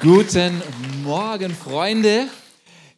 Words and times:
Guten 0.00 0.62
Morgen, 1.02 1.52
Freunde. 1.52 2.28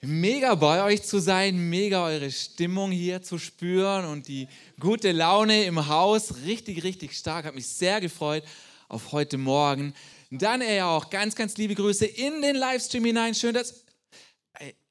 Mega 0.03 0.55
bei 0.55 0.85
euch 0.85 1.03
zu 1.03 1.19
sein, 1.19 1.57
mega 1.71 2.05
eure 2.05 2.31
Stimmung 2.31 2.91
hier 2.91 3.23
zu 3.23 3.39
spüren 3.39 4.05
und 4.05 4.29
die 4.29 4.47
gute 4.79 5.11
Laune 5.13 5.65
im 5.65 5.89
Haus. 5.89 6.35
Richtig, 6.45 6.85
richtig 6.85 7.17
stark. 7.17 7.47
Hat 7.47 7.55
mich 7.55 7.67
sehr 7.67 8.03
gefreut 8.03 8.45
auf 8.89 9.13
heute 9.13 9.39
Morgen. 9.39 9.95
Dann 10.31 10.61
eher 10.61 10.89
auch 10.89 11.09
ganz, 11.09 11.35
ganz 11.35 11.57
liebe 11.57 11.75
Grüße 11.75 12.05
in 12.05 12.43
den 12.43 12.57
Livestream 12.57 13.07
hinein. 13.07 13.35
Schön, 13.35 13.55
dass. 13.55 13.83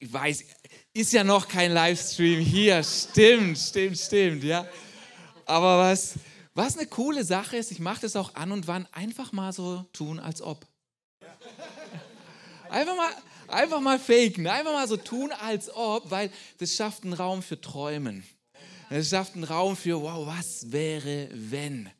Ich 0.00 0.12
weiß, 0.12 0.44
ist 0.92 1.12
ja 1.12 1.22
noch 1.22 1.46
kein 1.46 1.72
Livestream 1.72 2.40
hier. 2.40 2.82
Stimmt, 2.82 3.56
stimmt, 3.56 3.98
stimmt, 3.98 4.42
ja. 4.42 4.66
Aber 5.46 5.78
was, 5.78 6.14
was 6.54 6.76
eine 6.76 6.88
coole 6.88 7.22
Sache 7.22 7.56
ist, 7.56 7.70
ich 7.70 7.78
mache 7.78 8.00
das 8.00 8.16
auch 8.16 8.34
an 8.34 8.50
und 8.50 8.66
wann 8.66 8.88
einfach 8.90 9.30
mal 9.30 9.52
so 9.52 9.84
tun, 9.92 10.18
als 10.18 10.42
ob. 10.42 10.66
Einfach 12.70 12.96
mal, 12.96 13.10
einfach 13.48 13.80
mal 13.80 13.98
faken, 13.98 14.46
einfach 14.46 14.72
mal 14.72 14.86
so 14.86 14.96
tun, 14.96 15.32
als 15.32 15.74
ob, 15.74 16.08
weil 16.10 16.30
das 16.58 16.74
schafft 16.74 17.02
einen 17.02 17.14
Raum 17.14 17.42
für 17.42 17.60
Träumen. 17.60 18.24
Das 18.90 19.08
schafft 19.08 19.34
einen 19.34 19.44
Raum 19.44 19.76
für, 19.76 20.00
wow, 20.00 20.26
was 20.26 20.70
wäre, 20.70 21.28
wenn? 21.32 21.90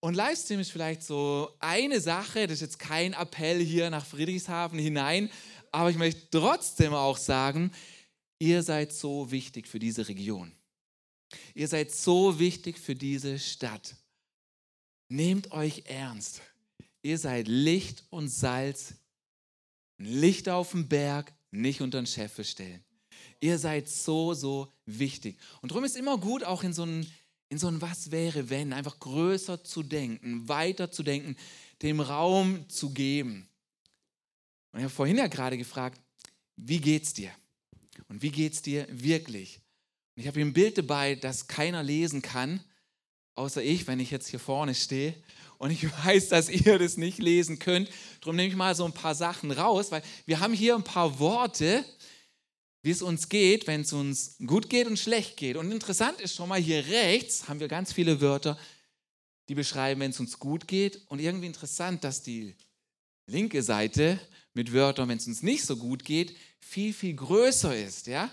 Und 0.00 0.14
Livestream 0.14 0.60
ist 0.60 0.72
vielleicht 0.72 1.02
so 1.02 1.54
eine 1.60 2.00
Sache, 2.00 2.46
das 2.46 2.54
ist 2.54 2.60
jetzt 2.62 2.78
kein 2.78 3.12
Appell 3.12 3.60
hier 3.60 3.88
nach 3.88 4.04
Friedrichshafen 4.04 4.78
hinein, 4.78 5.30
aber 5.70 5.90
ich 5.90 5.96
möchte 5.96 6.28
trotzdem 6.30 6.92
auch 6.92 7.16
sagen, 7.16 7.70
ihr 8.38 8.62
seid 8.62 8.92
so 8.92 9.30
wichtig 9.30 9.68
für 9.68 9.78
diese 9.78 10.08
Region. 10.08 10.52
Ihr 11.54 11.68
seid 11.68 11.92
so 11.92 12.38
wichtig 12.38 12.78
für 12.78 12.94
diese 12.94 13.38
Stadt. 13.38 13.94
Nehmt 15.08 15.52
euch 15.52 15.84
ernst. 15.86 16.42
Ihr 17.02 17.18
seid 17.18 17.48
Licht 17.48 18.04
und 18.10 18.28
Salz 18.28 18.94
Licht 19.98 20.48
auf 20.48 20.72
dem 20.72 20.88
Berg, 20.88 21.32
nicht 21.50 21.80
unter 21.80 22.00
den 22.00 22.06
Scheffel 22.06 22.44
stellen. 22.44 22.82
Ihr 23.40 23.58
seid 23.58 23.88
so, 23.88 24.34
so 24.34 24.72
wichtig. 24.86 25.38
Und 25.60 25.70
darum 25.70 25.84
ist 25.84 25.96
immer 25.96 26.18
gut, 26.18 26.44
auch 26.44 26.62
in 26.62 26.72
so 26.72 26.84
ein, 26.84 27.06
in 27.48 27.58
so 27.58 27.68
ein 27.68 27.80
Was 27.80 28.10
wäre, 28.10 28.50
wenn, 28.50 28.72
einfach 28.72 28.98
größer 28.98 29.62
zu 29.62 29.82
denken, 29.82 30.48
weiter 30.48 30.90
zu 30.90 31.02
denken, 31.02 31.36
dem 31.82 32.00
Raum 32.00 32.68
zu 32.68 32.90
geben. 32.90 33.48
Und 34.72 34.80
ich 34.80 34.84
habe 34.84 34.94
vorhin 34.94 35.18
ja 35.18 35.26
gerade 35.26 35.58
gefragt, 35.58 36.00
wie 36.56 36.80
geht's 36.80 37.12
dir? 37.12 37.30
Und 38.08 38.22
wie 38.22 38.30
geht's 38.30 38.62
dir 38.62 38.86
wirklich? 38.90 39.60
Und 40.14 40.22
ich 40.22 40.26
habe 40.26 40.38
hier 40.38 40.46
ein 40.46 40.52
Bild 40.52 40.78
dabei, 40.78 41.14
das 41.14 41.46
keiner 41.46 41.82
lesen 41.82 42.22
kann, 42.22 42.62
außer 43.34 43.62
ich, 43.62 43.86
wenn 43.86 44.00
ich 44.00 44.10
jetzt 44.10 44.28
hier 44.28 44.40
vorne 44.40 44.74
stehe. 44.74 45.14
Und 45.58 45.70
ich 45.70 45.84
weiß, 46.04 46.28
dass 46.28 46.48
ihr 46.48 46.78
das 46.78 46.96
nicht 46.96 47.18
lesen 47.18 47.58
könnt. 47.58 47.88
Darum 48.20 48.36
nehme 48.36 48.48
ich 48.48 48.56
mal 48.56 48.74
so 48.74 48.84
ein 48.84 48.92
paar 48.92 49.14
Sachen 49.14 49.50
raus, 49.50 49.90
weil 49.90 50.02
wir 50.26 50.40
haben 50.40 50.54
hier 50.54 50.74
ein 50.74 50.84
paar 50.84 51.18
Worte, 51.18 51.84
wie 52.82 52.90
es 52.90 53.02
uns 53.02 53.28
geht, 53.28 53.66
wenn 53.66 53.82
es 53.82 53.92
uns 53.92 54.36
gut 54.44 54.68
geht 54.68 54.86
und 54.86 54.98
schlecht 54.98 55.36
geht. 55.36 55.56
Und 55.56 55.70
interessant 55.70 56.20
ist 56.20 56.34
schon 56.34 56.48
mal 56.48 56.60
hier 56.60 56.84
rechts 56.86 57.48
haben 57.48 57.60
wir 57.60 57.68
ganz 57.68 57.92
viele 57.92 58.20
Wörter, 58.20 58.58
die 59.48 59.54
beschreiben, 59.54 60.00
wenn 60.00 60.10
es 60.10 60.20
uns 60.20 60.38
gut 60.38 60.66
geht. 60.66 61.02
Und 61.06 61.20
irgendwie 61.20 61.46
interessant, 61.46 62.02
dass 62.02 62.22
die 62.22 62.56
linke 63.26 63.62
Seite 63.62 64.18
mit 64.54 64.72
Wörtern, 64.72 65.08
wenn 65.08 65.18
es 65.18 65.26
uns 65.26 65.42
nicht 65.42 65.64
so 65.64 65.76
gut 65.76 66.04
geht, 66.04 66.36
viel, 66.58 66.92
viel 66.92 67.14
größer 67.14 67.76
ist. 67.76 68.06
Ja? 68.08 68.32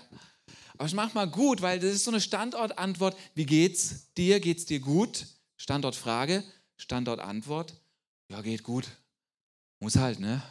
Aber 0.80 0.86
ich 0.86 0.94
mache 0.94 1.12
mal 1.12 1.28
gut, 1.28 1.60
weil 1.60 1.78
das 1.78 1.92
ist 1.92 2.04
so 2.04 2.10
eine 2.10 2.22
Standortantwort. 2.22 3.14
Wie 3.34 3.44
geht's 3.44 4.10
dir? 4.16 4.40
Geht's 4.40 4.64
dir 4.64 4.80
gut? 4.80 5.26
Standortfrage. 5.58 6.42
Standort 6.78 7.20
Antwort, 7.20 7.74
ja, 8.30 8.40
geht 8.40 8.62
gut. 8.62 8.88
Muss 9.78 9.96
halt, 9.96 10.20
ne? 10.20 10.42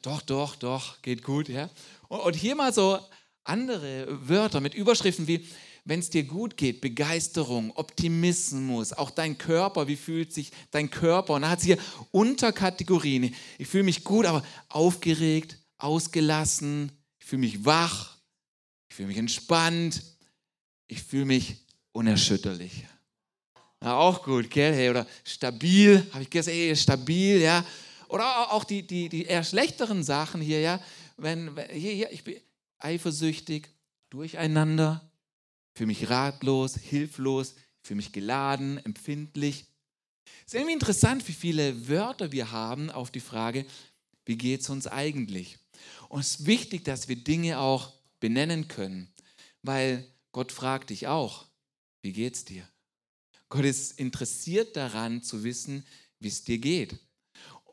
Doch, 0.00 0.22
doch, 0.22 0.56
doch, 0.56 1.02
geht 1.02 1.22
gut, 1.22 1.50
ja. 1.50 1.68
Und 2.08 2.34
hier 2.34 2.54
mal 2.56 2.72
so 2.72 2.98
andere 3.44 4.06
Wörter 4.26 4.62
mit 4.62 4.72
Überschriften 4.72 5.26
wie, 5.26 5.46
wenn 5.84 6.00
es 6.00 6.08
dir 6.08 6.24
gut 6.24 6.56
geht, 6.56 6.80
Begeisterung, 6.80 7.70
Optimismus, 7.76 8.94
auch 8.94 9.10
dein 9.10 9.36
Körper, 9.36 9.86
wie 9.86 9.96
fühlt 9.96 10.32
sich 10.32 10.50
dein 10.70 10.88
Körper? 10.88 11.34
Und 11.34 11.42
da 11.42 11.50
hat 11.50 11.58
es 11.58 11.66
hier 11.66 11.78
Unterkategorien. 12.10 13.34
Ich 13.58 13.68
fühle 13.68 13.84
mich 13.84 14.02
gut, 14.02 14.24
aber 14.24 14.42
aufgeregt, 14.70 15.58
ausgelassen, 15.76 16.90
ich 17.18 17.26
fühle 17.26 17.40
mich 17.40 17.66
wach, 17.66 18.17
ich 18.88 18.96
fühle 18.96 19.08
mich 19.08 19.18
entspannt, 19.18 20.02
ich 20.86 21.02
fühle 21.02 21.26
mich 21.26 21.56
unerschütterlich. 21.92 22.84
Ja, 23.82 23.96
auch 23.96 24.24
gut, 24.24 24.50
gell? 24.50 24.74
Hey, 24.74 24.90
oder 24.90 25.06
stabil, 25.24 26.04
habe 26.12 26.22
ich 26.22 26.30
gesagt, 26.30 26.56
ey, 26.56 26.74
stabil, 26.74 27.40
ja. 27.40 27.64
Oder 28.08 28.52
auch 28.52 28.64
die, 28.64 28.82
die, 28.82 29.08
die 29.08 29.24
eher 29.24 29.44
schlechteren 29.44 30.02
Sachen 30.02 30.40
hier, 30.40 30.60
ja. 30.60 30.80
Wenn, 31.16 31.54
hier, 31.72 31.92
hier, 31.92 32.12
ich 32.12 32.24
bin 32.24 32.40
eifersüchtig, 32.78 33.68
durcheinander, 34.10 35.08
fühle 35.74 35.88
mich 35.88 36.08
ratlos, 36.08 36.76
hilflos, 36.76 37.54
fühle 37.82 37.98
mich 37.98 38.12
geladen, 38.12 38.78
empfindlich. 38.84 39.66
Es 40.40 40.52
ist 40.52 40.54
irgendwie 40.54 40.74
interessant, 40.74 41.26
wie 41.28 41.32
viele 41.32 41.88
Wörter 41.88 42.32
wir 42.32 42.50
haben 42.50 42.90
auf 42.90 43.10
die 43.10 43.20
Frage, 43.20 43.64
wie 44.24 44.36
geht 44.36 44.62
es 44.62 44.70
uns 44.70 44.86
eigentlich? 44.86 45.58
Und 46.08 46.20
es 46.20 46.40
ist 46.40 46.46
wichtig, 46.46 46.84
dass 46.84 47.08
wir 47.08 47.16
Dinge 47.16 47.58
auch 47.58 47.92
benennen 48.20 48.68
können, 48.68 49.12
weil 49.62 50.06
Gott 50.32 50.52
fragt 50.52 50.90
dich 50.90 51.06
auch, 51.06 51.46
wie 52.02 52.12
geht 52.12 52.34
es 52.34 52.44
dir? 52.44 52.68
Gott 53.48 53.64
ist 53.64 53.98
interessiert 53.98 54.76
daran 54.76 55.22
zu 55.22 55.42
wissen, 55.42 55.86
wie 56.20 56.28
es 56.28 56.44
dir 56.44 56.58
geht. 56.58 56.98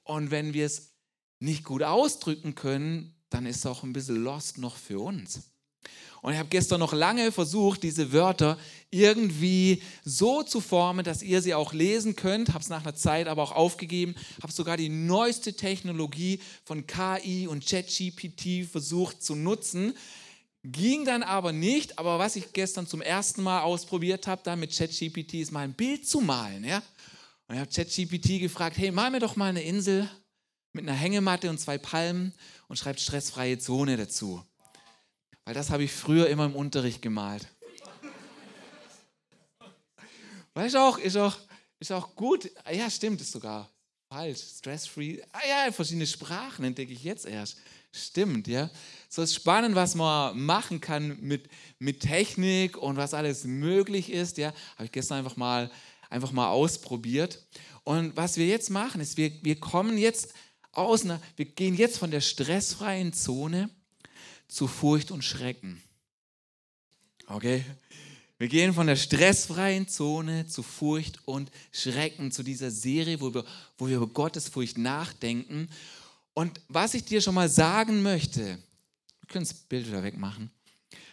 Und 0.04 0.32
wenn 0.32 0.54
wir 0.54 0.66
es 0.66 0.94
nicht 1.40 1.64
gut 1.64 1.84
ausdrücken 1.84 2.56
können, 2.56 3.16
dann 3.30 3.46
ist 3.46 3.58
es 3.58 3.66
auch 3.66 3.84
ein 3.84 3.94
bisschen 3.94 4.24
lost 4.24 4.58
noch 4.58 4.78
für 4.78 5.00
uns. 5.00 5.52
Und 6.22 6.34
ich 6.34 6.40
habe 6.40 6.50
gestern 6.50 6.80
noch 6.80 6.94
lange 6.94 7.32
versucht, 7.32 7.84
diese 7.84 8.12
Wörter 8.12 8.58
irgendwie 8.90 9.84
so 10.04 10.42
zu 10.42 10.60
formen, 10.60 11.06
dass 11.06 11.22
ihr 11.22 11.40
sie 11.40 11.54
auch 11.54 11.72
lesen 11.72 12.16
könnt. 12.16 12.50
Habe 12.50 12.64
es 12.64 12.70
nach 12.70 12.82
einer 12.82 12.96
Zeit 12.96 13.28
aber 13.28 13.44
auch 13.44 13.52
aufgegeben. 13.52 14.16
Habe 14.42 14.52
sogar 14.52 14.76
die 14.76 14.90
neueste 14.90 15.54
Technologie 15.54 16.40
von 16.64 16.88
KI 16.88 17.46
und 17.46 17.64
ChatGPT 17.64 18.68
versucht 18.68 19.22
zu 19.22 19.36
nutzen, 19.36 19.94
Ging 20.68 21.06
dann 21.06 21.22
aber 21.22 21.52
nicht, 21.52 22.00
aber 22.00 22.18
was 22.18 22.36
ich 22.36 22.52
gestern 22.52 22.88
zum 22.88 23.00
ersten 23.00 23.44
Mal 23.44 23.62
ausprobiert 23.62 24.26
habe, 24.26 24.42
da 24.44 24.56
mit 24.56 24.76
ChatGPT, 24.76 25.36
ist 25.36 25.52
mal 25.52 25.60
ein 25.60 25.74
Bild 25.74 26.08
zu 26.08 26.22
malen. 26.22 26.64
Ja? 26.64 26.82
Und 27.48 27.54
ich 27.54 27.62
habe 27.62 27.70
ChatGPT 27.70 28.40
gefragt, 28.40 28.76
hey, 28.80 28.90
mal 28.90 29.12
mir 29.12 29.20
doch 29.20 29.36
mal 29.36 29.50
eine 29.50 29.62
Insel 29.62 30.10
mit 30.74 30.88
einer 30.88 30.98
Hängematte 30.98 31.52
und 31.52 31.60
zwei 31.60 31.78
Palmen 31.78 32.34
und 32.68 32.78
schreibt 32.78 33.00
stressfreie 33.00 33.60
Zone 33.60 33.96
dazu. 33.96 34.44
Weil 35.44 35.54
das 35.54 35.70
habe 35.70 35.84
ich 35.84 35.92
früher 35.92 36.28
immer 36.30 36.46
im 36.46 36.56
Unterricht 36.56 37.00
gemalt. 37.00 37.48
Weißt 40.56 40.74
du 40.74 40.80
auch, 40.80 40.98
ist 40.98 41.16
auch, 41.16 41.38
ist 41.78 41.92
auch 41.92 42.16
gut. 42.16 42.50
Ja, 42.72 42.90
stimmt, 42.90 43.22
ist 43.22 43.34
sogar 43.34 43.70
falsch. 44.10 44.40
Stress-free. 44.58 45.22
Ah 45.32 45.40
ja, 45.48 45.72
verschiedene 45.72 46.08
Sprachen 46.08 46.66
entdecke 46.66 46.94
ich 46.94 47.04
jetzt 47.04 47.26
erst. 47.26 47.58
Stimmt, 47.92 48.48
ja. 48.48 48.70
So 49.10 49.22
ist 49.22 49.36
spannend, 49.36 49.76
was 49.76 49.96
man 49.96 50.40
machen 50.40 50.82
kann 50.82 51.18
mit, 51.22 51.50
mit 51.80 52.02
Technik 52.02 52.78
und 52.78 52.98
was 52.98 53.14
alles 53.14 53.46
möglich 53.46 54.12
ist, 54.12 54.38
ja. 54.38 54.54
Habe 54.76 54.86
ich 54.86 54.92
gestern 54.92 55.20
einfach 55.20 55.38
mal, 55.38 55.72
einfach 56.10 56.32
mal 56.32 56.50
ausprobiert. 56.50 57.46
Und 57.84 58.16
was 58.18 58.38
wir 58.38 58.48
jetzt 58.48 58.70
machen, 58.70 59.00
ist, 59.00 59.18
wir, 59.18 59.32
wir 59.44 59.60
kommen 59.60 59.98
jetzt 59.98 60.34
aus 60.72 61.04
einer, 61.04 61.22
wir 61.38 61.46
gehen 61.46 61.76
jetzt 61.76 61.98
von 61.98 62.12
der 62.12 62.22
stressfreien 62.22 63.14
Zone 63.14 63.70
zu 64.48 64.68
Furcht 64.68 65.12
und 65.12 65.24
Schrecken. 65.24 65.82
Okay? 67.28 67.64
Wir 68.38 68.50
gehen 68.50 68.74
von 68.74 68.88
der 68.88 68.98
stressfreien 68.98 69.88
Zone 69.88 70.46
zu 70.46 70.62
Furcht 70.62 71.26
und 71.26 71.52
Schrecken, 71.72 72.32
zu 72.32 72.44
dieser 72.44 72.70
Serie, 72.70 73.22
wo 73.22 73.34
wir, 73.34 73.46
wo 73.78 73.88
wir 73.88 73.98
über 73.98 74.08
Gottes 74.08 74.50
Furcht 74.50 74.78
nachdenken. 74.78 75.70
Und 76.34 76.60
was 76.68 76.94
ich 76.96 77.06
dir 77.06 77.22
schon 77.22 77.36
mal 77.36 77.48
sagen 77.48 78.04
möchte, 78.04 78.58
du 79.22 79.28
kannst 79.28 79.54
das 79.54 79.60
Bild 79.60 79.88
wieder 79.88 80.04
wegmachen, 80.04 80.52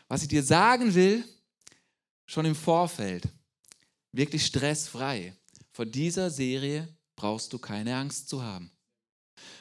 was 0.08 0.22
ich 0.22 0.28
dir 0.28 0.42
sagen 0.42 0.94
will, 0.94 1.24
schon 2.26 2.44
im 2.44 2.56
Vorfeld, 2.56 3.28
wirklich 4.10 4.44
stressfrei, 4.44 5.34
vor 5.70 5.86
dieser 5.86 6.28
Serie 6.28 6.88
brauchst 7.14 7.52
du 7.52 7.58
keine 7.58 7.96
Angst 7.96 8.28
zu 8.28 8.42
haben. 8.42 8.70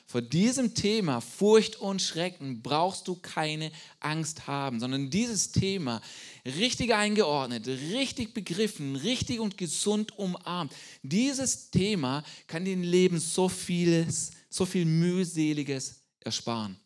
Vor 0.06 0.22
diesem 0.22 0.74
Thema 0.74 1.22
Furcht 1.22 1.78
und 1.78 2.02
Schrecken 2.02 2.62
brauchst 2.62 3.08
du 3.08 3.16
keine 3.16 3.72
Angst 4.00 4.48
haben, 4.48 4.80
sondern 4.80 5.10
dieses 5.10 5.52
Thema 5.52 6.02
richtig 6.46 6.94
eingeordnet, 6.94 7.68
richtig 7.68 8.34
begriffen, 8.34 8.96
richtig 8.96 9.40
und 9.40 9.58
gesund 9.58 10.18
umarmt. 10.18 10.74
Dieses 11.02 11.72
Thema 11.72 12.24
kann 12.48 12.66
dir 12.66 12.74
im 12.74 12.84
Leben 12.84 13.20
so 13.20 13.48
vieles 13.48 14.32
so 14.50 14.66
viel 14.66 14.86
mühseliges 14.86 16.02
ersparen. 16.20 16.78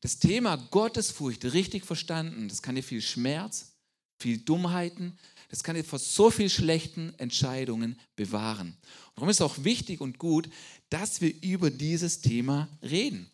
Das 0.00 0.18
Thema 0.18 0.56
Gottesfurcht 0.56 1.44
richtig 1.52 1.84
verstanden, 1.84 2.48
das 2.48 2.62
kann 2.62 2.74
dir 2.74 2.82
viel 2.82 3.02
Schmerz, 3.02 3.72
viel 4.18 4.38
Dummheiten, 4.38 5.18
das 5.50 5.62
kann 5.62 5.76
dir 5.76 5.84
vor 5.84 5.98
so 5.98 6.30
viel 6.30 6.50
schlechten 6.50 7.14
Entscheidungen 7.18 7.98
bewahren. 8.16 8.76
Darum 9.14 9.28
ist 9.28 9.36
es 9.36 9.42
auch 9.42 9.64
wichtig 9.64 10.00
und 10.00 10.18
gut, 10.18 10.48
dass 10.90 11.20
wir 11.20 11.32
über 11.42 11.70
dieses 11.70 12.20
Thema 12.20 12.68
reden. 12.82 13.30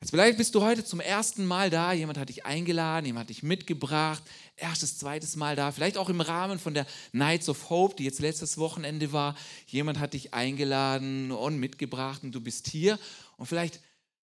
Jetzt 0.00 0.10
vielleicht 0.10 0.38
bist 0.38 0.54
du 0.54 0.62
heute 0.62 0.82
zum 0.82 1.00
ersten 1.00 1.44
Mal 1.44 1.68
da, 1.68 1.92
jemand 1.92 2.16
hat 2.16 2.30
dich 2.30 2.46
eingeladen, 2.46 3.04
jemand 3.04 3.24
hat 3.24 3.30
dich 3.30 3.42
mitgebracht, 3.42 4.22
erstes, 4.56 4.96
zweites 4.96 5.36
Mal 5.36 5.56
da, 5.56 5.72
vielleicht 5.72 5.98
auch 5.98 6.08
im 6.08 6.22
Rahmen 6.22 6.58
von 6.58 6.72
der 6.72 6.86
Nights 7.12 7.50
of 7.50 7.68
Hope, 7.68 7.96
die 7.96 8.04
jetzt 8.04 8.20
letztes 8.20 8.56
Wochenende 8.56 9.12
war, 9.12 9.36
jemand 9.66 9.98
hat 9.98 10.14
dich 10.14 10.32
eingeladen 10.32 11.32
und 11.32 11.58
mitgebracht 11.58 12.22
und 12.22 12.32
du 12.32 12.40
bist 12.40 12.66
hier. 12.66 12.98
Und 13.36 13.44
vielleicht, 13.44 13.80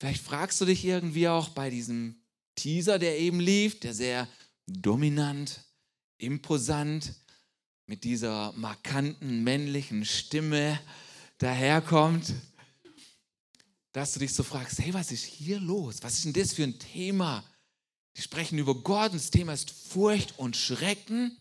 vielleicht 0.00 0.20
fragst 0.20 0.60
du 0.60 0.64
dich 0.64 0.84
irgendwie 0.84 1.28
auch 1.28 1.50
bei 1.50 1.70
diesem 1.70 2.16
Teaser, 2.56 2.98
der 2.98 3.20
eben 3.20 3.38
lief, 3.38 3.78
der 3.78 3.94
sehr 3.94 4.26
dominant, 4.66 5.60
imposant, 6.18 7.14
mit 7.92 8.04
dieser 8.04 8.54
markanten 8.56 9.44
männlichen 9.44 10.06
Stimme 10.06 10.80
daherkommt 11.36 12.32
dass 13.92 14.14
du 14.14 14.20
dich 14.20 14.32
so 14.32 14.42
fragst, 14.42 14.78
hey, 14.78 14.94
was 14.94 15.12
ist 15.12 15.26
hier 15.26 15.60
los? 15.60 15.98
Was 16.00 16.14
ist 16.14 16.24
denn 16.24 16.32
das 16.32 16.54
für 16.54 16.62
ein 16.62 16.78
Thema? 16.78 17.44
Die 18.16 18.22
sprechen 18.22 18.56
über 18.56 18.74
Gott 18.74 19.12
und 19.12 19.20
das 19.20 19.30
Thema 19.30 19.52
ist 19.52 19.70
Furcht 19.70 20.38
und 20.38 20.56
Schrecken. 20.56 21.36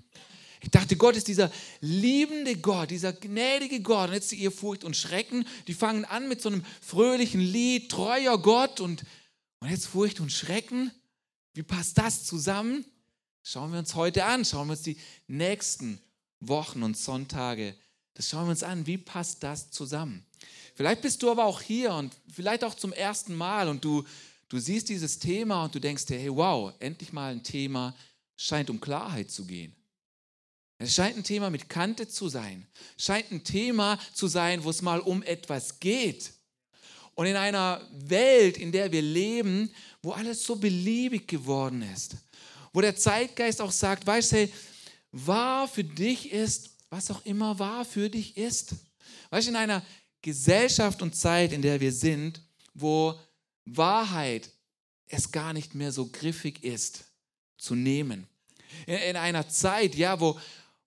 Ich 0.59 0.69
dachte, 0.69 0.97
Gott 0.97 1.15
ist 1.15 1.29
dieser 1.29 1.49
liebende 1.79 2.57
Gott, 2.57 2.91
dieser 2.91 3.13
gnädige 3.13 3.79
Gott. 3.81 4.09
Und 4.09 4.15
jetzt 4.15 4.33
ihr 4.33 4.51
Furcht 4.51 4.83
und 4.83 4.97
Schrecken, 4.97 5.47
die 5.67 5.73
fangen 5.73 6.03
an 6.03 6.27
mit 6.27 6.41
so 6.41 6.49
einem 6.49 6.65
fröhlichen 6.81 7.39
Lied, 7.39 7.89
treuer 7.89 8.37
Gott 8.41 8.81
und, 8.81 9.05
und 9.59 9.69
jetzt 9.69 9.85
Furcht 9.85 10.19
und 10.19 10.33
Schrecken. 10.33 10.91
Wie 11.53 11.63
passt 11.63 11.97
das 11.97 12.25
zusammen? 12.25 12.83
Schauen 13.41 13.71
wir 13.71 13.79
uns 13.79 13.95
heute 13.95 14.25
an, 14.25 14.43
schauen 14.43 14.67
wir 14.67 14.73
uns 14.73 14.81
die 14.81 14.97
nächsten 15.27 16.01
Wochen 16.41 16.83
und 16.83 16.97
Sonntage, 16.97 17.75
das 18.13 18.29
schauen 18.29 18.45
wir 18.45 18.51
uns 18.51 18.63
an. 18.63 18.85
Wie 18.85 18.97
passt 18.97 19.41
das 19.43 19.71
zusammen? 19.71 20.25
Vielleicht 20.75 21.01
bist 21.01 21.21
du 21.23 21.31
aber 21.31 21.45
auch 21.45 21.61
hier 21.61 21.93
und 21.93 22.13
vielleicht 22.33 22.63
auch 22.63 22.75
zum 22.75 22.91
ersten 22.91 23.35
Mal 23.35 23.69
und 23.69 23.83
du, 23.85 24.03
du 24.49 24.59
siehst 24.59 24.89
dieses 24.89 25.19
Thema 25.19 25.63
und 25.63 25.75
du 25.75 25.79
denkst 25.79 26.05
dir, 26.05 26.17
hey, 26.17 26.35
wow, 26.35 26.73
endlich 26.79 27.13
mal 27.13 27.31
ein 27.31 27.43
Thema, 27.43 27.95
scheint 28.35 28.69
um 28.69 28.81
Klarheit 28.81 29.31
zu 29.31 29.45
gehen. 29.45 29.75
Es 30.77 30.95
scheint 30.95 31.15
ein 31.15 31.23
Thema 31.23 31.51
mit 31.51 31.69
Kante 31.69 32.07
zu 32.07 32.27
sein. 32.27 32.65
Scheint 32.97 33.31
ein 33.31 33.43
Thema 33.43 33.99
zu 34.13 34.27
sein, 34.27 34.63
wo 34.63 34.71
es 34.71 34.81
mal 34.81 34.99
um 34.99 35.21
etwas 35.21 35.79
geht. 35.79 36.33
Und 37.13 37.27
in 37.27 37.35
einer 37.35 37.87
Welt, 37.91 38.57
in 38.57 38.71
der 38.71 38.91
wir 38.91 39.03
leben, 39.03 39.71
wo 40.01 40.11
alles 40.11 40.43
so 40.43 40.55
beliebig 40.55 41.27
geworden 41.27 41.83
ist, 41.93 42.15
wo 42.73 42.81
der 42.81 42.95
Zeitgeist 42.95 43.61
auch 43.61 43.71
sagt, 43.71 44.07
weißt 44.07 44.31
du, 44.31 44.35
hey, 44.37 44.53
wahr 45.11 45.67
für 45.67 45.83
dich 45.83 46.31
ist, 46.31 46.71
was 46.89 47.11
auch 47.11 47.25
immer 47.25 47.59
wahr 47.59 47.85
für 47.85 48.09
dich 48.09 48.37
ist. 48.37 48.75
Weißt 49.29 49.47
du, 49.47 49.51
in 49.51 49.57
einer 49.57 49.83
Gesellschaft 50.21 51.01
und 51.01 51.15
Zeit, 51.15 51.53
in 51.53 51.61
der 51.61 51.79
wir 51.79 51.91
sind, 51.91 52.41
wo 52.73 53.19
Wahrheit 53.65 54.49
es 55.07 55.31
gar 55.31 55.53
nicht 55.53 55.75
mehr 55.75 55.91
so 55.91 56.07
griffig 56.07 56.63
ist 56.63 57.05
zu 57.57 57.75
nehmen. 57.75 58.27
In, 58.85 58.95
in 58.95 59.15
einer 59.15 59.47
Zeit, 59.49 59.95
ja, 59.95 60.19
wo, 60.19 60.39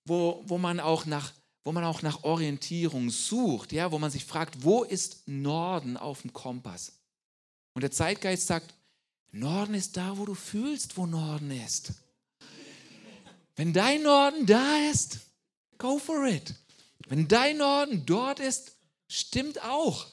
wo, 0.04 0.42
wo, 0.46 0.58
man 0.58 0.80
auch 0.80 1.04
nach, 1.06 1.32
wo 1.64 1.72
man 1.72 1.84
auch 1.84 2.02
nach 2.02 2.22
Orientierung 2.22 3.10
sucht, 3.10 3.72
ja, 3.72 3.92
wo 3.92 3.98
man 3.98 4.10
sich 4.10 4.24
fragt, 4.24 4.62
wo 4.62 4.84
ist 4.84 5.26
Norden 5.26 5.96
auf 5.96 6.22
dem 6.22 6.32
Kompass? 6.32 6.92
Und 7.74 7.82
der 7.82 7.90
Zeitgeist 7.90 8.46
sagt, 8.46 8.74
Norden 9.32 9.74
ist 9.74 9.96
da, 9.96 10.16
wo 10.16 10.24
du 10.24 10.34
fühlst, 10.34 10.96
wo 10.96 11.06
Norden 11.06 11.50
ist. 11.50 11.92
Wenn 13.56 13.72
dein 13.72 14.02
Norden 14.02 14.46
da 14.46 14.90
ist, 14.90 15.20
go 15.78 15.98
for 15.98 16.26
it. 16.26 16.54
Wenn 17.06 17.28
dein 17.28 17.58
Norden 17.58 18.04
dort 18.06 18.40
ist, 18.40 18.72
stimmt 19.08 19.62
auch. 19.62 20.06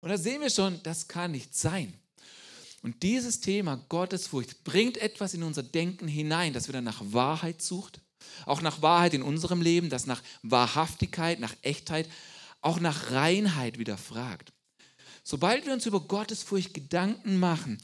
Und 0.00 0.10
da 0.10 0.18
sehen 0.18 0.40
wir 0.40 0.50
schon, 0.50 0.82
das 0.82 1.08
kann 1.08 1.32
nicht 1.32 1.56
sein. 1.56 1.92
Und 2.82 3.02
dieses 3.02 3.40
Thema 3.40 3.76
Gottesfurcht 3.88 4.62
bringt 4.64 4.96
etwas 4.98 5.34
in 5.34 5.42
unser 5.42 5.62
Denken 5.62 6.06
hinein, 6.06 6.52
dass 6.52 6.68
wir 6.68 6.72
dann 6.72 6.84
nach 6.84 7.02
Wahrheit 7.04 7.60
sucht, 7.60 8.00
auch 8.44 8.60
nach 8.60 8.82
Wahrheit 8.82 9.14
in 9.14 9.22
unserem 9.22 9.60
Leben, 9.60 9.90
das 9.90 10.06
nach 10.06 10.22
Wahrhaftigkeit, 10.42 11.40
nach 11.40 11.56
Echtheit, 11.62 12.08
auch 12.60 12.80
nach 12.80 13.10
Reinheit 13.10 13.78
wieder 13.78 13.98
fragt. 13.98 14.52
Sobald 15.24 15.66
wir 15.66 15.72
uns 15.72 15.86
über 15.86 16.00
Gottesfurcht 16.00 16.74
Gedanken 16.74 17.40
machen, 17.40 17.78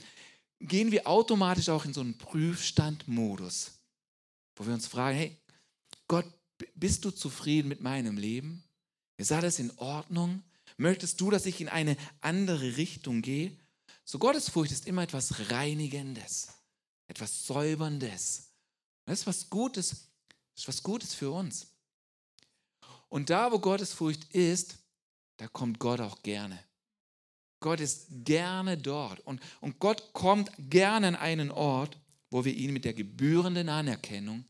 gehen 0.61 0.93
wir 0.93 1.09
automatisch 1.09 1.69
auch 1.69 1.85
in 1.85 1.93
so 1.93 2.01
einen 2.01 2.19
Prüfstandmodus, 2.19 3.73
wo 4.57 4.67
wir 4.67 4.75
uns 4.75 4.87
fragen, 4.87 5.17
hey, 5.17 5.39
Gott, 6.09 6.27
bist 6.75 7.05
du 7.05 7.11
zufrieden 7.11 7.69
mit 7.69 7.81
meinem 7.81 8.17
Leben? 8.17 8.63
Ist 9.17 9.33
alles 9.33 9.59
in 9.59 9.71
Ordnung? 9.79 10.43
Möchtest 10.77 11.21
du, 11.21 11.31
dass 11.31 11.47
ich 11.47 11.61
in 11.61 11.69
eine 11.69 11.97
andere 12.21 12.77
Richtung 12.77 13.23
gehe? 13.23 13.57
So 14.05 14.19
Gottesfurcht 14.19 14.73
ist 14.73 14.87
immer 14.87 15.03
etwas 15.03 15.51
Reinigendes, 15.51 16.49
etwas 17.07 17.47
Säuberndes. 17.47 18.51
Das 19.05 19.21
ist 19.21 19.27
was 19.27 19.51
Gutes, 19.51 20.09
ist 20.57 20.69
was 20.69 20.83
Gutes 20.83 21.15
für 21.15 21.31
uns. 21.31 21.69
Und 23.09 23.31
da, 23.31 23.53
wo 23.53 23.59
Gottesfurcht 23.59 24.25
ist, 24.35 24.79
da 25.37 25.49
kommt 25.49 25.79
Gott 25.79 26.01
auch 26.01 26.23
gerne. 26.23 26.63
Gott 27.61 27.81
ist 27.81 28.07
gerne 28.11 28.77
dort. 28.77 29.21
Und, 29.21 29.41
und 29.61 29.79
Gott 29.79 30.13
kommt 30.13 30.51
gerne 30.59 31.09
an 31.09 31.17
einen 31.17 31.51
Ort, 31.51 31.97
wo 32.33 32.47
wir 32.47 32.55
ihn 32.55 32.73
mit 32.73 32.87
der 32.87 32.95
gebührenden 32.95 33.69
Anerkennung 33.69 34.47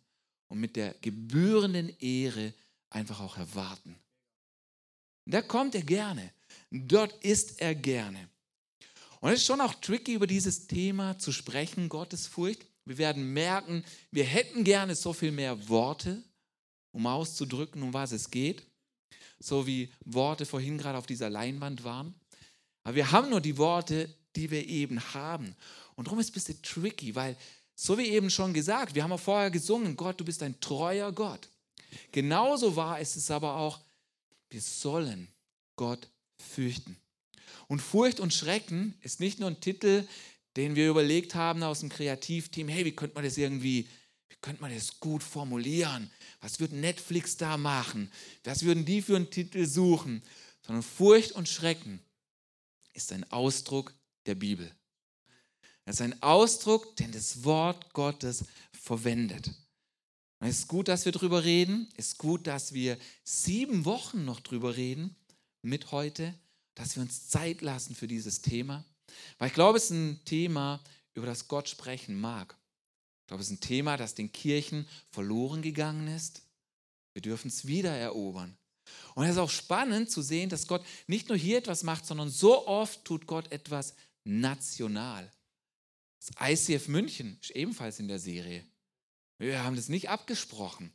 und 0.46 0.60
mit 0.60 0.76
der 0.76 0.94
gebührenden 1.00 1.88
Ehre 1.98 2.54
einfach 2.90 3.20
auch 3.20 3.36
erwarten. 3.36 3.96
Da 5.24 5.42
kommt 5.42 5.74
er 5.74 5.82
gerne. 5.82 6.32
Dort 6.70 7.12
ist 7.24 7.60
er 7.60 7.74
gerne. 7.74 8.28
Und 9.20 9.32
es 9.32 9.40
ist 9.40 9.46
schon 9.46 9.60
auch 9.60 9.74
tricky, 9.74 10.14
über 10.14 10.28
dieses 10.28 10.68
Thema 10.68 11.18
zu 11.18 11.32
sprechen, 11.32 11.88
Gottesfurcht. 11.88 12.64
Wir 12.84 12.98
werden 12.98 13.32
merken, 13.32 13.84
wir 14.12 14.24
hätten 14.24 14.62
gerne 14.62 14.94
so 14.94 15.12
viel 15.12 15.32
mehr 15.32 15.68
Worte, 15.68 16.22
um 16.92 17.06
auszudrücken, 17.06 17.82
um 17.82 17.92
was 17.92 18.12
es 18.12 18.30
geht. 18.30 18.62
So 19.40 19.66
wie 19.66 19.92
Worte 20.04 20.46
vorhin 20.46 20.78
gerade 20.78 20.98
auf 20.98 21.06
dieser 21.06 21.30
Leinwand 21.30 21.82
waren. 21.82 22.14
Aber 22.84 22.94
wir 22.94 23.10
haben 23.10 23.30
nur 23.30 23.40
die 23.40 23.58
Worte, 23.58 24.08
die 24.36 24.50
wir 24.52 24.66
eben 24.68 25.00
haben. 25.14 25.56
Und 25.96 26.06
darum 26.06 26.20
ist 26.20 26.26
es 26.26 26.30
ein 26.30 26.34
bisschen 26.34 26.62
tricky, 26.62 27.14
weil, 27.14 27.36
so 27.74 27.98
wie 27.98 28.08
eben 28.08 28.30
schon 28.30 28.52
gesagt, 28.52 28.94
wir 28.94 29.02
haben 29.02 29.12
auch 29.12 29.20
vorher 29.20 29.50
gesungen, 29.50 29.96
Gott, 29.96 30.20
du 30.20 30.24
bist 30.24 30.42
ein 30.42 30.58
treuer 30.60 31.12
Gott. 31.12 31.48
Genauso 32.10 32.76
war 32.76 33.00
es 33.00 33.16
es 33.16 33.30
aber 33.30 33.56
auch, 33.56 33.80
wir 34.50 34.60
sollen 34.60 35.28
Gott 35.76 36.08
fürchten. 36.36 36.96
Und 37.68 37.80
Furcht 37.80 38.20
und 38.20 38.34
Schrecken 38.34 38.94
ist 39.00 39.20
nicht 39.20 39.40
nur 39.40 39.48
ein 39.48 39.60
Titel, 39.60 40.06
den 40.56 40.76
wir 40.76 40.90
überlegt 40.90 41.34
haben 41.34 41.62
aus 41.62 41.80
dem 41.80 41.88
Kreativteam. 41.88 42.68
Hey, 42.68 42.84
wie 42.84 42.92
könnte 42.92 43.14
man 43.14 43.24
das 43.24 43.38
irgendwie, 43.38 43.88
wie 44.28 44.36
könnte 44.42 44.60
man 44.60 44.74
das 44.74 45.00
gut 45.00 45.22
formulieren? 45.22 46.10
Was 46.40 46.60
würde 46.60 46.76
Netflix 46.76 47.36
da 47.36 47.56
machen? 47.56 48.12
Was 48.44 48.64
würden 48.64 48.84
die 48.84 49.00
für 49.00 49.16
einen 49.16 49.30
Titel 49.30 49.66
suchen? 49.66 50.22
Sondern 50.66 50.82
Furcht 50.82 51.32
und 51.32 51.48
Schrecken 51.48 52.00
ist 52.92 53.12
ein 53.12 53.30
Ausdruck 53.32 53.94
der 54.26 54.34
Bibel. 54.34 54.70
Das 55.84 55.96
ist 55.96 56.02
ein 56.02 56.22
Ausdruck, 56.22 56.96
den 56.96 57.12
das 57.12 57.44
Wort 57.44 57.92
Gottes 57.92 58.44
verwendet. 58.72 59.50
Es 60.40 60.60
ist 60.60 60.68
gut, 60.68 60.88
dass 60.88 61.04
wir 61.04 61.12
darüber 61.12 61.44
reden. 61.44 61.88
Es 61.96 62.08
ist 62.08 62.18
gut, 62.18 62.46
dass 62.46 62.72
wir 62.72 62.98
sieben 63.24 63.84
Wochen 63.84 64.24
noch 64.24 64.40
darüber 64.40 64.76
reden 64.76 65.14
mit 65.62 65.92
heute, 65.92 66.34
dass 66.74 66.96
wir 66.96 67.02
uns 67.02 67.28
Zeit 67.28 67.60
lassen 67.62 67.94
für 67.94 68.08
dieses 68.08 68.42
Thema. 68.42 68.84
Weil 69.38 69.48
ich 69.48 69.54
glaube, 69.54 69.78
es 69.78 69.84
ist 69.84 69.90
ein 69.90 70.20
Thema, 70.24 70.82
über 71.14 71.26
das 71.26 71.46
Gott 71.46 71.68
sprechen 71.68 72.20
mag. 72.20 72.56
Ich 73.22 73.26
glaube, 73.28 73.42
es 73.42 73.50
ist 73.50 73.56
ein 73.56 73.60
Thema, 73.60 73.96
das 73.96 74.14
den 74.14 74.32
Kirchen 74.32 74.88
verloren 75.10 75.62
gegangen 75.62 76.08
ist. 76.08 76.42
Wir 77.12 77.22
dürfen 77.22 77.48
es 77.48 77.66
wieder 77.66 77.92
erobern. 77.92 78.56
Und 79.14 79.24
es 79.24 79.32
ist 79.32 79.38
auch 79.38 79.50
spannend 79.50 80.10
zu 80.10 80.22
sehen, 80.22 80.48
dass 80.50 80.66
Gott 80.66 80.84
nicht 81.06 81.28
nur 81.28 81.38
hier 81.38 81.58
etwas 81.58 81.82
macht, 81.82 82.04
sondern 82.04 82.30
so 82.30 82.66
oft 82.66 83.04
tut 83.04 83.26
Gott 83.26 83.52
etwas 83.52 83.94
national. 84.24 85.30
Das 86.24 86.68
ICF 86.68 86.88
München 86.88 87.38
ist 87.40 87.50
ebenfalls 87.50 87.98
in 87.98 88.06
der 88.06 88.18
Serie. 88.18 88.64
Wir 89.38 89.64
haben 89.64 89.74
das 89.74 89.88
nicht 89.88 90.08
abgesprochen. 90.08 90.92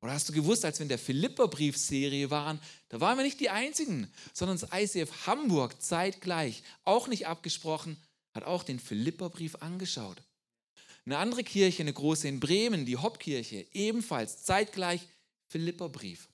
Oder 0.00 0.12
hast 0.12 0.28
du 0.28 0.32
gewusst, 0.32 0.64
als 0.64 0.78
wir 0.78 0.84
in 0.84 0.88
der 0.88 0.98
Philipperbriefserie 0.98 2.30
waren, 2.30 2.60
da 2.88 3.00
waren 3.00 3.16
wir 3.16 3.24
nicht 3.24 3.40
die 3.40 3.50
Einzigen, 3.50 4.12
sondern 4.32 4.56
das 4.56 4.70
ICF 4.72 5.26
Hamburg 5.26 5.82
zeitgleich, 5.82 6.62
auch 6.84 7.08
nicht 7.08 7.26
abgesprochen, 7.26 7.96
hat 8.32 8.44
auch 8.44 8.62
den 8.62 8.78
Philipperbrief 8.78 9.56
angeschaut. 9.56 10.22
Eine 11.04 11.18
andere 11.18 11.42
Kirche, 11.42 11.82
eine 11.82 11.92
große 11.92 12.28
in 12.28 12.38
Bremen, 12.38 12.86
die 12.86 12.96
Hoppkirche, 12.96 13.66
ebenfalls 13.72 14.44
zeitgleich 14.44 15.08
Philipperbrief. 15.48 16.28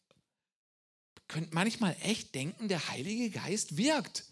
Ihr 1.16 1.22
könnt 1.28 1.54
manchmal 1.54 1.96
echt 2.02 2.34
denken, 2.34 2.68
der 2.68 2.88
Heilige 2.90 3.30
Geist 3.30 3.78
wirkt. 3.78 4.24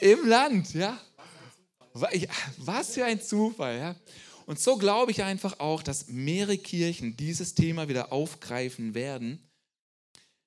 Im 0.00 0.26
Land, 0.26 0.74
ja. 0.74 1.00
Was 2.58 2.94
für 2.94 3.04
ein 3.04 3.20
Zufall, 3.20 3.78
ja. 3.78 3.96
Und 4.46 4.58
so 4.58 4.78
glaube 4.78 5.10
ich 5.10 5.22
einfach 5.22 5.60
auch, 5.60 5.82
dass 5.82 6.08
mehrere 6.08 6.56
Kirchen 6.56 7.16
dieses 7.16 7.54
Thema 7.54 7.88
wieder 7.88 8.12
aufgreifen 8.12 8.94
werden, 8.94 9.46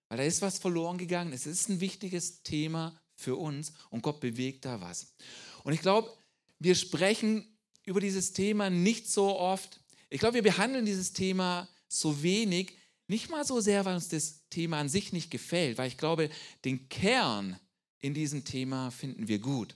weil 0.09 0.17
da 0.17 0.23
ist 0.23 0.41
was 0.41 0.57
verloren 0.57 0.97
gegangen. 0.97 1.33
Es 1.33 1.45
ist 1.45 1.69
ein 1.69 1.79
wichtiges 1.79 2.41
Thema 2.41 2.99
für 3.15 3.35
uns 3.35 3.73
und 3.91 4.01
Gott 4.01 4.19
bewegt 4.19 4.65
da 4.65 4.81
was. 4.81 5.13
Und 5.63 5.73
ich 5.73 5.81
glaube, 5.81 6.11
wir 6.57 6.73
sprechen 6.73 7.45
über 7.85 8.01
dieses 8.01 8.33
Thema 8.33 8.69
nicht 8.69 9.07
so 9.07 9.37
oft. 9.37 9.79
Ich 10.09 10.19
glaube, 10.19 10.35
wir 10.35 10.43
behandeln 10.43 10.85
dieses 10.85 11.13
Thema 11.13 11.69
so 11.87 12.23
wenig, 12.23 12.73
nicht 13.07 13.29
mal 13.29 13.45
so 13.45 13.59
sehr, 13.59 13.85
weil 13.85 13.95
uns 13.95 14.09
das 14.09 14.47
Thema 14.49 14.79
an 14.79 14.89
sich 14.89 15.13
nicht 15.13 15.29
gefällt, 15.29 15.77
weil 15.77 15.87
ich 15.87 15.97
glaube, 15.97 16.29
den 16.65 16.89
Kern 16.89 17.59
in 17.99 18.13
diesem 18.13 18.45
Thema 18.45 18.89
finden 18.89 19.27
wir 19.27 19.39
gut. 19.39 19.75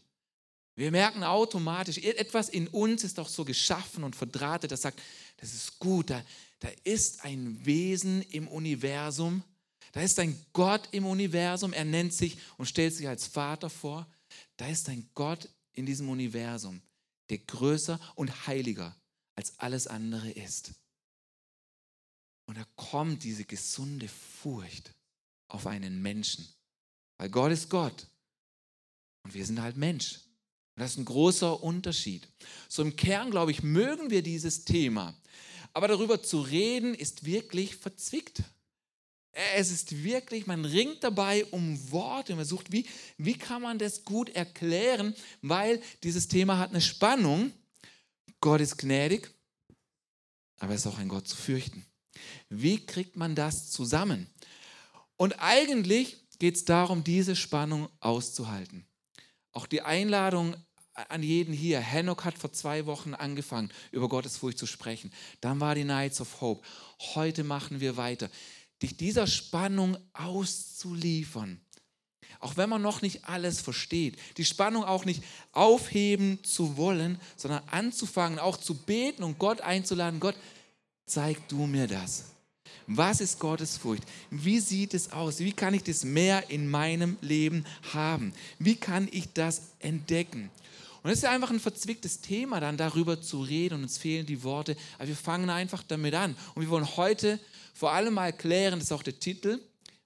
Wir 0.75 0.91
merken 0.91 1.23
automatisch, 1.23 1.97
etwas 1.99 2.49
in 2.49 2.67
uns 2.67 3.03
ist 3.03 3.17
doch 3.17 3.29
so 3.29 3.45
geschaffen 3.45 4.03
und 4.03 4.15
verdrahtet, 4.15 4.71
das 4.71 4.81
sagt, 4.81 5.01
das 5.37 5.53
ist 5.53 5.79
gut, 5.79 6.09
da, 6.09 6.21
da 6.59 6.69
ist 6.83 7.23
ein 7.23 7.65
Wesen 7.65 8.21
im 8.23 8.47
Universum, 8.49 9.41
da 9.93 10.01
ist 10.01 10.19
ein 10.19 10.37
Gott 10.51 10.89
im 10.91 11.05
Universum, 11.05 11.71
er 11.71 11.85
nennt 11.85 12.13
sich 12.13 12.37
und 12.57 12.65
stellt 12.65 12.93
sich 12.93 13.07
als 13.07 13.25
Vater 13.25 13.69
vor. 13.69 14.05
Da 14.57 14.67
ist 14.67 14.89
ein 14.89 15.09
Gott 15.13 15.47
in 15.71 15.85
diesem 15.85 16.09
Universum, 16.09 16.81
der 17.29 17.37
größer 17.37 17.97
und 18.15 18.47
heiliger 18.47 18.93
als 19.35 19.57
alles 19.59 19.87
andere 19.87 20.29
ist. 20.31 20.73
Und 22.45 22.57
da 22.57 22.65
kommt 22.75 23.23
diese 23.23 23.45
gesunde 23.45 24.09
Furcht 24.09 24.93
auf 25.47 25.67
einen 25.67 26.01
Menschen. 26.01 26.45
Weil 27.17 27.29
Gott 27.29 27.53
ist 27.53 27.69
Gott 27.69 28.07
und 29.23 29.33
wir 29.33 29.45
sind 29.45 29.61
halt 29.61 29.77
Mensch. 29.77 30.24
Das 30.75 30.91
ist 30.91 30.97
ein 30.97 31.05
großer 31.05 31.63
Unterschied. 31.63 32.27
So 32.67 32.81
im 32.81 32.95
Kern, 32.95 33.31
glaube 33.31 33.51
ich, 33.51 33.63
mögen 33.63 34.09
wir 34.09 34.21
dieses 34.21 34.65
Thema. 34.65 35.15
Aber 35.73 35.87
darüber 35.87 36.21
zu 36.21 36.41
reden, 36.41 36.93
ist 36.93 37.25
wirklich 37.25 37.75
verzwickt. 37.75 38.43
Es 39.55 39.71
ist 39.71 40.03
wirklich, 40.03 40.47
man 40.47 40.63
ringt 40.63 41.03
dabei 41.03 41.43
um 41.45 41.91
Worte, 41.91 42.35
man 42.35 42.45
sucht, 42.45 42.71
wie, 42.71 42.85
wie 43.17 43.37
kann 43.37 43.61
man 43.61 43.77
das 43.77 44.05
gut 44.05 44.29
erklären, 44.29 45.13
weil 45.41 45.81
dieses 46.03 46.29
Thema 46.29 46.57
hat 46.57 46.69
eine 46.69 46.79
Spannung. 46.79 47.51
Gott 48.39 48.61
ist 48.61 48.77
gnädig, 48.77 49.29
aber 50.59 50.71
er 50.71 50.77
ist 50.77 50.87
auch 50.87 50.97
ein 50.97 51.09
Gott 51.09 51.27
zu 51.27 51.35
fürchten. 51.35 51.85
Wie 52.47 52.85
kriegt 52.85 53.17
man 53.17 53.35
das 53.35 53.71
zusammen? 53.71 54.29
Und 55.17 55.33
eigentlich 55.39 56.17
geht 56.39 56.55
es 56.55 56.65
darum, 56.65 57.03
diese 57.03 57.35
Spannung 57.35 57.89
auszuhalten. 57.99 58.85
Auch 59.55 59.65
die 59.65 59.81
Einladung 59.81 60.55
an 60.93 61.23
jeden 61.23 61.53
hier. 61.53 61.79
Henoch 61.79 62.23
hat 62.23 62.37
vor 62.37 62.53
zwei 62.53 62.85
Wochen 62.85 63.15
angefangen, 63.15 63.71
über 63.91 64.07
Gottes 64.07 64.37
Furcht 64.37 64.59
zu 64.59 64.67
sprechen. 64.67 65.11
Dann 65.41 65.59
war 65.59 65.73
die 65.73 65.83
Nights 65.83 66.21
of 66.21 66.41
Hope. 66.41 66.65
Heute 67.15 67.43
machen 67.43 67.79
wir 67.79 67.97
weiter 67.97 68.29
dich 68.81 68.97
dieser 68.97 69.27
Spannung 69.27 69.97
auszuliefern. 70.13 71.59
Auch 72.39 72.57
wenn 72.57 72.69
man 72.69 72.81
noch 72.81 73.01
nicht 73.01 73.25
alles 73.25 73.61
versteht, 73.61 74.19
die 74.37 74.45
Spannung 74.45 74.83
auch 74.83 75.05
nicht 75.05 75.23
aufheben 75.53 76.43
zu 76.43 76.77
wollen, 76.77 77.19
sondern 77.37 77.63
anzufangen, 77.71 78.39
auch 78.39 78.57
zu 78.57 78.75
beten 78.75 79.23
und 79.23 79.39
Gott 79.39 79.61
einzuladen. 79.61 80.19
Gott, 80.19 80.35
zeig 81.05 81.47
du 81.47 81.65
mir 81.65 81.87
das. 81.87 82.34
Was 82.87 83.19
ist 83.19 83.39
Gottes 83.39 83.77
Furcht? 83.77 84.03
Wie 84.29 84.59
sieht 84.59 84.93
es 84.93 85.11
aus? 85.11 85.39
Wie 85.39 85.53
kann 85.53 85.73
ich 85.73 85.83
das 85.83 86.03
mehr 86.03 86.49
in 86.49 86.69
meinem 86.69 87.17
Leben 87.21 87.65
haben? 87.93 88.33
Wie 88.59 88.75
kann 88.75 89.07
ich 89.11 89.33
das 89.33 89.63
entdecken? 89.79 90.51
Und 91.01 91.11
es 91.11 91.19
ist 91.19 91.25
einfach 91.25 91.51
ein 91.51 91.59
verzwicktes 91.59 92.21
Thema, 92.21 92.59
dann 92.59 92.77
darüber 92.77 93.21
zu 93.21 93.41
reden 93.41 93.75
und 93.75 93.83
uns 93.83 93.97
fehlen 93.97 94.25
die 94.25 94.43
Worte. 94.43 94.75
Aber 94.97 95.07
wir 95.07 95.15
fangen 95.15 95.49
einfach 95.49 95.83
damit 95.83 96.15
an. 96.15 96.35
Und 96.55 96.63
wir 96.63 96.69
wollen 96.69 96.97
heute 96.97 97.39
vor 97.73 97.91
allem 97.91 98.15
mal 98.15 98.33
klären, 98.33 98.79
das 98.79 98.89
ist 98.89 98.91
auch 98.91 99.03
der 99.03 99.19
Titel, 99.19 99.59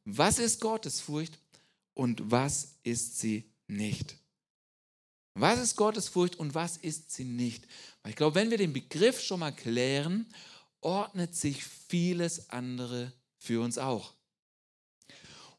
was 0.03 0.39
ist 0.39 0.59
Gottesfurcht 0.59 1.37
und 1.93 2.31
was 2.31 2.75
ist 2.83 3.19
sie 3.19 3.45
nicht? 3.67 4.17
Was 5.35 5.59
ist 5.59 5.75
Gottesfurcht 5.75 6.35
und 6.35 6.53
was 6.53 6.75
ist 6.77 7.11
sie 7.11 7.23
nicht? 7.23 7.65
Weil 8.03 8.11
ich 8.11 8.15
glaube, 8.15 8.35
wenn 8.35 8.49
wir 8.49 8.57
den 8.57 8.73
Begriff 8.73 9.21
schon 9.21 9.39
mal 9.39 9.51
klären, 9.51 10.25
ordnet 10.81 11.35
sich 11.35 11.63
vieles 11.63 12.49
andere 12.49 13.13
für 13.37 13.61
uns 13.61 13.77
auch. 13.77 14.13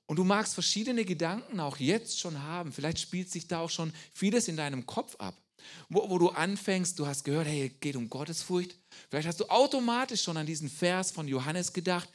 Und 0.06 0.16
du 0.16 0.24
magst 0.24 0.54
verschiedene 0.54 1.04
Gedanken 1.04 1.60
auch 1.60 1.76
jetzt 1.76 2.18
schon 2.18 2.42
haben. 2.42 2.72
Vielleicht 2.72 2.98
spielt 2.98 3.30
sich 3.30 3.46
da 3.46 3.60
auch 3.60 3.70
schon 3.70 3.92
vieles 4.12 4.48
in 4.48 4.56
deinem 4.56 4.84
Kopf 4.84 5.14
ab, 5.16 5.40
wo, 5.88 6.10
wo 6.10 6.18
du 6.18 6.30
anfängst, 6.30 6.98
du 6.98 7.06
hast 7.06 7.24
gehört, 7.24 7.46
hey, 7.46 7.68
geht 7.80 7.94
um 7.94 8.08
Gottesfurcht. 8.08 8.74
Vielleicht 9.08 9.28
hast 9.28 9.38
du 9.38 9.48
automatisch 9.48 10.22
schon 10.24 10.36
an 10.36 10.46
diesen 10.46 10.68
Vers 10.68 11.12
von 11.12 11.28
Johannes 11.28 11.72
gedacht. 11.72 12.08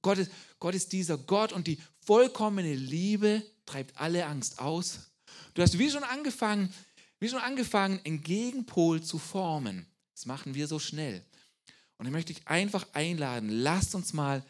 Gott 0.00 0.18
ist, 0.18 0.30
Gott 0.58 0.74
ist 0.74 0.92
dieser 0.92 1.18
Gott 1.18 1.52
und 1.52 1.66
die 1.66 1.78
vollkommene 2.00 2.74
Liebe 2.74 3.42
treibt 3.66 4.00
alle 4.00 4.24
Angst 4.24 4.58
aus. 4.58 5.00
Du 5.52 5.62
hast 5.62 5.78
wie 5.78 5.90
schon 5.90 6.04
angefangen, 6.04 6.72
wie 7.18 7.28
schon 7.28 7.40
angefangen, 7.40 8.00
einen 8.04 8.22
Gegenpol 8.22 9.02
zu 9.02 9.18
formen. 9.18 9.86
Das 10.14 10.26
machen 10.26 10.54
wir 10.54 10.66
so 10.68 10.78
schnell. 10.78 11.22
Und 11.98 12.06
ich 12.06 12.12
möchte 12.12 12.32
dich 12.34 12.46
einfach 12.46 12.86
einladen, 12.92 13.48
lasst 13.48 13.94
uns 13.94 14.12
mal 14.12 14.44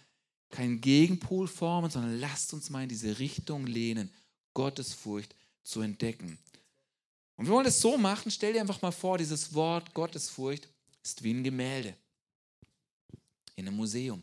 keinen 0.51 0.81
Gegenpol 0.81 1.49
formen, 1.49 1.91
sondern 1.91 2.19
lasst 2.19 2.53
uns 2.53 2.71
mal 2.71 2.83
in 2.83 2.89
diese 2.89 3.19
Richtung 3.19 3.67
lehnen, 3.67 4.13
Gottesfurcht 4.55 5.35
zu 5.63 5.81
entdecken. 5.81 6.39
Und 7.37 7.47
wir 7.47 7.53
wollen 7.53 7.67
das 7.67 7.81
so 7.81 7.99
machen, 7.99 8.31
stell 8.31 8.53
dir 8.53 8.61
einfach 8.61 8.81
mal 8.83 8.93
vor, 8.93 9.19
dieses 9.19 9.53
Wort 9.53 9.93
Gottesfurcht 9.93 10.69
ist 11.03 11.23
wie 11.23 11.35
ein 11.35 11.45
Gemälde 11.45 11.95
in 13.57 13.67
einem 13.67 13.77
Museum. 13.77 14.23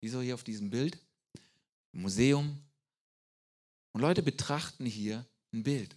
Wie 0.00 0.08
so 0.08 0.20
hier 0.20 0.34
auf 0.34 0.44
diesem 0.44 0.68
Bild. 0.70 0.98
Museum. 1.92 2.58
Und 3.92 4.00
Leute 4.02 4.22
betrachten 4.22 4.84
hier 4.84 5.24
ein 5.52 5.62
Bild. 5.62 5.96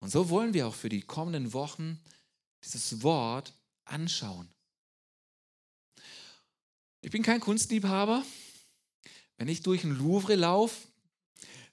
Und 0.00 0.10
so 0.10 0.28
wollen 0.30 0.54
wir 0.54 0.66
auch 0.66 0.74
für 0.74 0.88
die 0.88 1.02
kommenden 1.02 1.52
Wochen 1.52 2.00
dieses 2.62 3.02
Wort 3.02 3.52
anschauen. 3.84 4.48
Ich 7.00 7.10
bin 7.10 7.22
kein 7.22 7.40
Kunstliebhaber. 7.40 8.24
Wenn 9.36 9.48
ich 9.48 9.62
durch 9.62 9.84
ein 9.84 9.96
Louvre 9.96 10.36
laufe, 10.36 10.88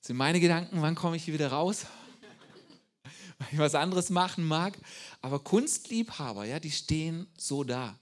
sind 0.01 0.18
meine 0.18 0.39
Gedanken, 0.39 0.82
wann 0.82 0.96
komme 0.96 1.15
ich 1.15 1.24
hier 1.24 1.34
wieder 1.34 1.51
raus? 1.51 1.86
Weil 3.38 3.48
ich 3.51 3.58
was 3.60 3.75
anderes 3.75 4.10
machen 4.10 4.44
mag. 4.44 4.77
Aber 5.22 5.39
Kunstliebhaber, 5.39 6.46
ja, 6.46 6.60
die 6.60 6.72
stehen 6.72 7.27
so 7.38 7.63
da. 7.63 7.98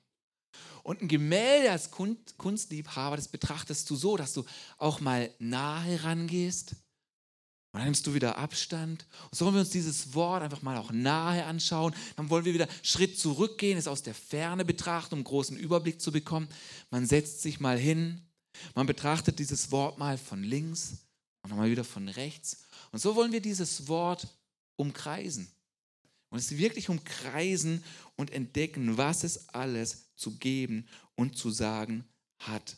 Und 0.81 1.01
ein 1.01 1.07
Gemälde 1.07 1.71
als 1.71 1.91
Kunstliebhaber, 1.91 3.15
das 3.15 3.27
betrachtest 3.27 3.89
du 3.89 3.95
so, 3.95 4.17
dass 4.17 4.33
du 4.33 4.45
auch 4.77 5.01
mal 5.01 5.31
nahe 5.37 6.03
rangehst. 6.03 6.75
Und 7.71 7.79
dann 7.79 7.85
nimmst 7.85 8.07
du 8.07 8.15
wieder 8.15 8.37
Abstand. 8.37 9.05
Und 9.25 9.35
so 9.35 9.45
wollen 9.45 9.55
wir 9.55 9.61
uns 9.61 9.69
dieses 9.69 10.15
Wort 10.15 10.41
einfach 10.41 10.63
mal 10.63 10.77
auch 10.77 10.91
nahe 10.91 11.45
anschauen. 11.45 11.93
Dann 12.15 12.29
wollen 12.29 12.45
wir 12.45 12.55
wieder 12.55 12.67
Schritt 12.81 13.19
zurückgehen, 13.19 13.77
es 13.77 13.87
aus 13.87 14.01
der 14.01 14.15
Ferne 14.15 14.65
betrachten, 14.65 15.15
um 15.15 15.23
großen 15.23 15.55
Überblick 15.55 16.01
zu 16.01 16.11
bekommen. 16.11 16.47
Man 16.89 17.05
setzt 17.05 17.41
sich 17.41 17.59
mal 17.59 17.77
hin, 17.77 18.21
man 18.73 18.87
betrachtet 18.87 19.37
dieses 19.37 19.71
Wort 19.71 19.99
mal 19.99 20.17
von 20.17 20.43
links 20.43 20.97
und 21.43 21.51
dann 21.51 21.59
mal 21.59 21.69
wieder 21.69 21.83
von 21.83 22.07
rechts. 22.07 22.63
Und 22.91 22.99
so 22.99 23.15
wollen 23.15 23.31
wir 23.31 23.41
dieses 23.41 23.87
Wort 23.87 24.27
umkreisen 24.75 25.51
und 26.29 26.39
es 26.39 26.57
wirklich 26.57 26.89
umkreisen 26.89 27.83
und 28.15 28.31
entdecken, 28.31 28.97
was 28.97 29.23
es 29.23 29.49
alles 29.49 30.05
zu 30.15 30.37
geben 30.37 30.87
und 31.15 31.37
zu 31.37 31.51
sagen 31.51 32.03
hat. 32.39 32.77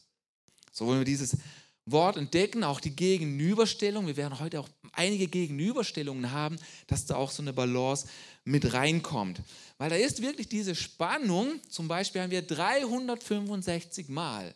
So 0.72 0.86
wollen 0.86 1.00
wir 1.00 1.06
dieses 1.06 1.38
Wort 1.86 2.18
entdecken, 2.18 2.64
auch 2.64 2.80
die 2.80 2.96
Gegenüberstellung. 2.96 4.08
Wir 4.08 4.18
werden 4.18 4.40
heute 4.40 4.60
auch 4.60 4.70
einige 4.94 5.28
Gegenüberstellungen 5.28 6.32
haben, 6.32 6.58
dass 6.88 7.06
da 7.06 7.16
auch 7.16 7.32
so 7.32 7.42
eine 7.42 7.54
Balance 7.54 8.08
mit 8.44 8.74
reinkommt. 8.74 9.42
Weil 9.78 9.90
da 9.90 9.96
ist 9.96 10.22
wirklich 10.22 10.48
diese 10.48 10.76
Spannung, 10.76 11.60
zum 11.70 11.88
Beispiel 11.88 12.22
haben 12.22 12.32
wir 12.32 12.42
365 12.44 14.10
Mal, 14.10 14.54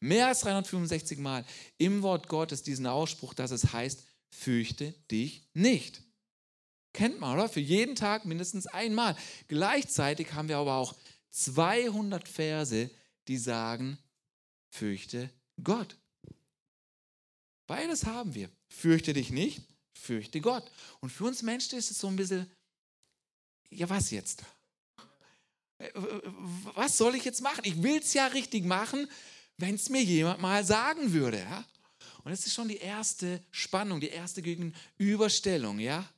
mehr 0.00 0.28
als 0.28 0.40
365 0.40 1.18
Mal 1.18 1.44
im 1.78 2.02
Wort 2.02 2.28
Gottes 2.28 2.62
diesen 2.62 2.86
Ausspruch, 2.86 3.34
dass 3.34 3.50
es 3.50 3.72
heißt, 3.72 4.04
fürchte 4.30 4.94
dich 5.10 5.48
nicht. 5.52 6.02
Kennt 6.92 7.20
man, 7.20 7.34
oder? 7.34 7.48
Für 7.50 7.60
jeden 7.60 7.94
Tag 7.94 8.24
mindestens 8.24 8.66
einmal. 8.66 9.16
Gleichzeitig 9.48 10.32
haben 10.32 10.48
wir 10.48 10.56
aber 10.56 10.76
auch 10.76 10.94
200 11.30 12.26
Verse, 12.26 12.90
die 13.28 13.36
sagen, 13.36 13.98
fürchte 14.70 15.28
Gott. 15.62 15.96
Beides 17.66 18.04
haben 18.04 18.34
wir. 18.34 18.50
Fürchte 18.68 19.12
dich 19.12 19.30
nicht, 19.30 19.60
fürchte 19.92 20.40
Gott. 20.40 20.70
Und 21.00 21.10
für 21.10 21.24
uns 21.24 21.42
Menschen 21.42 21.78
ist 21.78 21.90
es 21.90 21.98
so 21.98 22.08
ein 22.08 22.16
bisschen, 22.16 22.50
ja 23.70 23.88
was 23.88 24.10
jetzt? 24.10 24.44
Was 26.74 26.96
soll 26.96 27.16
ich 27.16 27.24
jetzt 27.24 27.42
machen? 27.42 27.62
Ich 27.64 27.82
will 27.82 27.98
es 27.98 28.14
ja 28.14 28.26
richtig 28.28 28.64
machen, 28.64 29.08
wenn 29.58 29.74
es 29.74 29.88
mir 29.88 30.02
jemand 30.02 30.40
mal 30.40 30.64
sagen 30.64 31.12
würde. 31.12 31.38
Ja? 31.38 31.64
Und 32.24 32.30
das 32.30 32.46
ist 32.46 32.54
schon 32.54 32.68
die 32.68 32.78
erste 32.78 33.42
Spannung, 33.50 34.00
die 34.00 34.08
erste 34.08 34.42
Gegenüberstellung. 34.42 35.78
Ja? 35.78 36.08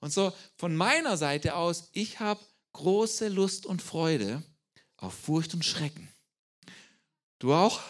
Und 0.00 0.12
so 0.12 0.32
von 0.56 0.74
meiner 0.74 1.16
Seite 1.16 1.56
aus, 1.56 1.88
ich 1.92 2.20
habe 2.20 2.40
große 2.72 3.28
Lust 3.28 3.66
und 3.66 3.82
Freude 3.82 4.42
auf 4.96 5.14
Furcht 5.14 5.54
und 5.54 5.64
Schrecken. 5.64 6.08
Du 7.38 7.52
auch? 7.52 7.80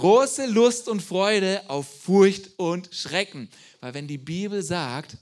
Große 0.00 0.46
Lust 0.46 0.88
und 0.88 1.02
Freude 1.02 1.68
auf 1.68 1.86
Furcht 1.86 2.58
und 2.58 2.88
Schrecken. 2.90 3.50
Weil 3.80 3.92
wenn 3.92 4.08
die 4.08 4.16
Bibel 4.16 4.62
sagt, 4.62 5.18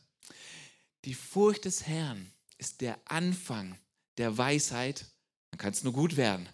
die 1.05 1.15
Furcht 1.15 1.65
des 1.65 1.85
Herrn 1.89 2.31
ist 2.59 2.81
der 2.81 2.97
Anfang 3.05 3.77
der 4.19 4.39
Weisheit, 4.39 5.05
dann 5.51 5.59
kann 5.59 5.73
es 5.73 5.83
nur 5.83 5.93
gut 5.93 6.17
werden 6.17 6.49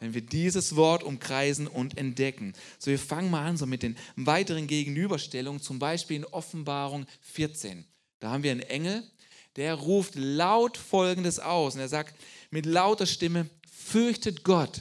wenn 0.00 0.14
wir 0.14 0.22
dieses 0.22 0.76
Wort 0.76 1.02
umkreisen 1.04 1.66
und 1.68 1.98
entdecken. 1.98 2.54
So, 2.78 2.90
wir 2.90 2.98
fangen 2.98 3.30
mal 3.30 3.46
an 3.46 3.58
so 3.58 3.66
mit 3.66 3.82
den 3.82 3.98
weiteren 4.16 4.66
Gegenüberstellungen, 4.66 5.60
zum 5.60 5.78
Beispiel 5.78 6.16
in 6.16 6.24
Offenbarung 6.24 7.04
14. 7.20 7.84
Da 8.18 8.30
haben 8.30 8.42
wir 8.42 8.50
einen 8.50 8.62
Engel, 8.62 9.04
der 9.56 9.74
ruft 9.74 10.14
laut 10.14 10.78
Folgendes 10.78 11.38
aus 11.38 11.74
und 11.74 11.82
er 11.82 11.88
sagt 11.88 12.16
mit 12.50 12.64
lauter 12.64 13.04
Stimme, 13.04 13.50
fürchtet 13.70 14.42
Gott, 14.42 14.80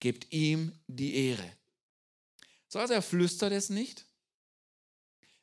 gebt 0.00 0.32
ihm 0.32 0.72
die 0.88 1.14
Ehre. 1.14 1.59
So, 2.70 2.78
also 2.78 2.94
er 2.94 3.02
flüstert 3.02 3.52
es 3.52 3.68
nicht, 3.68 4.06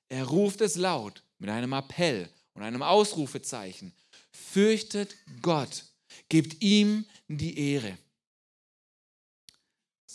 er 0.10 0.24
ruft 0.24 0.62
es 0.62 0.76
laut 0.76 1.24
mit 1.38 1.52
einem 1.52 1.74
Appell 1.74 2.28
und 2.54 2.64
einem 2.64 2.82
Ausrufezeichen. 2.82 3.94
Fürchtet 4.32 5.16
Gott, 5.44 5.86
gebt 6.30 6.64
ihm 6.64 7.06
die 7.28 7.74
Ehre 7.74 8.00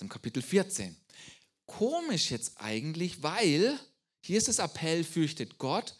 im 0.02 0.09
Kapitel 0.09 0.42
14. 0.42 0.95
Komisch 1.64 2.31
jetzt 2.31 2.61
eigentlich, 2.61 3.23
weil 3.23 3.78
hier 4.21 4.37
ist 4.37 4.49
das 4.49 4.59
Appell, 4.59 5.04
fürchtet 5.04 5.59
Gott. 5.59 5.97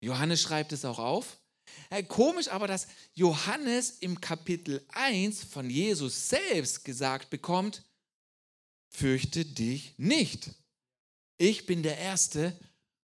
Johannes 0.00 0.40
schreibt 0.40 0.72
es 0.72 0.84
auch 0.84 0.98
auf. 0.98 1.38
Äh, 1.88 2.02
komisch 2.02 2.48
aber, 2.48 2.68
dass 2.68 2.86
Johannes 3.14 3.98
im 4.00 4.20
Kapitel 4.20 4.84
1 4.88 5.44
von 5.44 5.68
Jesus 5.68 6.28
selbst 6.28 6.84
gesagt 6.84 7.30
bekommt, 7.30 7.82
fürchte 8.90 9.44
dich 9.44 9.94
nicht. 9.96 10.50
Ich 11.38 11.66
bin 11.66 11.82
der 11.82 11.96
Erste 11.98 12.58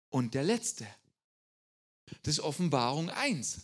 und 0.09 0.33
der 0.33 0.43
Letzte. 0.43 0.87
Das 2.23 2.35
ist 2.35 2.39
Offenbarung 2.39 3.09
1. 3.09 3.61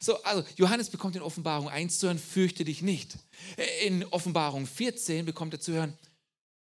So, 0.00 0.22
also 0.22 0.46
Johannes 0.56 0.90
bekommt 0.90 1.16
in 1.16 1.22
Offenbarung 1.22 1.68
1 1.68 1.98
zu 1.98 2.06
hören, 2.06 2.18
fürchte 2.18 2.64
dich 2.64 2.82
nicht. 2.82 3.18
In 3.82 4.04
Offenbarung 4.04 4.66
14 4.66 5.24
bekommt 5.26 5.54
er 5.54 5.60
zu 5.60 5.72
hören, 5.72 5.96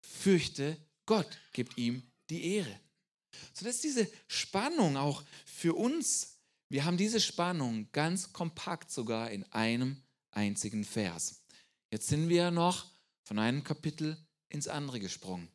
fürchte 0.01 0.77
Gott, 1.05 1.27
gibt 1.53 1.77
ihm 1.77 2.03
die 2.29 2.55
Ehre. 2.55 2.79
So, 3.53 3.65
das 3.65 3.75
ist 3.75 3.83
diese 3.83 4.11
Spannung 4.27 4.97
auch 4.97 5.23
für 5.45 5.75
uns. 5.75 6.37
Wir 6.69 6.85
haben 6.85 6.97
diese 6.97 7.19
Spannung 7.19 7.89
ganz 7.91 8.31
kompakt 8.31 8.91
sogar 8.91 9.31
in 9.31 9.43
einem 9.51 10.01
einzigen 10.31 10.83
Vers. 10.83 11.41
Jetzt 11.91 12.07
sind 12.07 12.29
wir 12.29 12.51
noch 12.51 12.91
von 13.23 13.39
einem 13.39 13.63
Kapitel 13.63 14.17
ins 14.49 14.67
andere 14.67 14.99
gesprungen. 14.99 15.47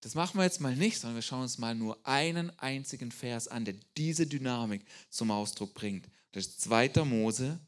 Das 0.00 0.14
machen 0.14 0.38
wir 0.38 0.44
jetzt 0.44 0.60
mal 0.60 0.76
nicht, 0.76 1.00
sondern 1.00 1.16
wir 1.16 1.22
schauen 1.22 1.42
uns 1.42 1.58
mal 1.58 1.74
nur 1.74 1.98
einen 2.06 2.56
einzigen 2.58 3.10
Vers 3.10 3.48
an, 3.48 3.64
der 3.64 3.74
diese 3.96 4.26
Dynamik 4.26 4.84
zum 5.10 5.30
Ausdruck 5.30 5.74
bringt. 5.74 6.08
Das 6.32 6.46
ist 6.46 6.60
2. 6.60 7.04
Mose 7.04 7.58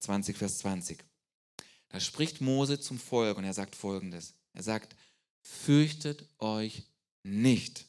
20, 0.00 0.36
Vers 0.36 0.58
20. 0.58 1.04
Da 1.88 2.00
spricht 2.00 2.40
Mose 2.40 2.78
zum 2.78 2.98
Volk 2.98 3.38
und 3.38 3.44
er 3.44 3.54
sagt 3.54 3.74
folgendes. 3.74 4.34
Er 4.52 4.62
sagt, 4.62 4.94
fürchtet 5.40 6.28
euch 6.38 6.84
nicht. 7.22 7.86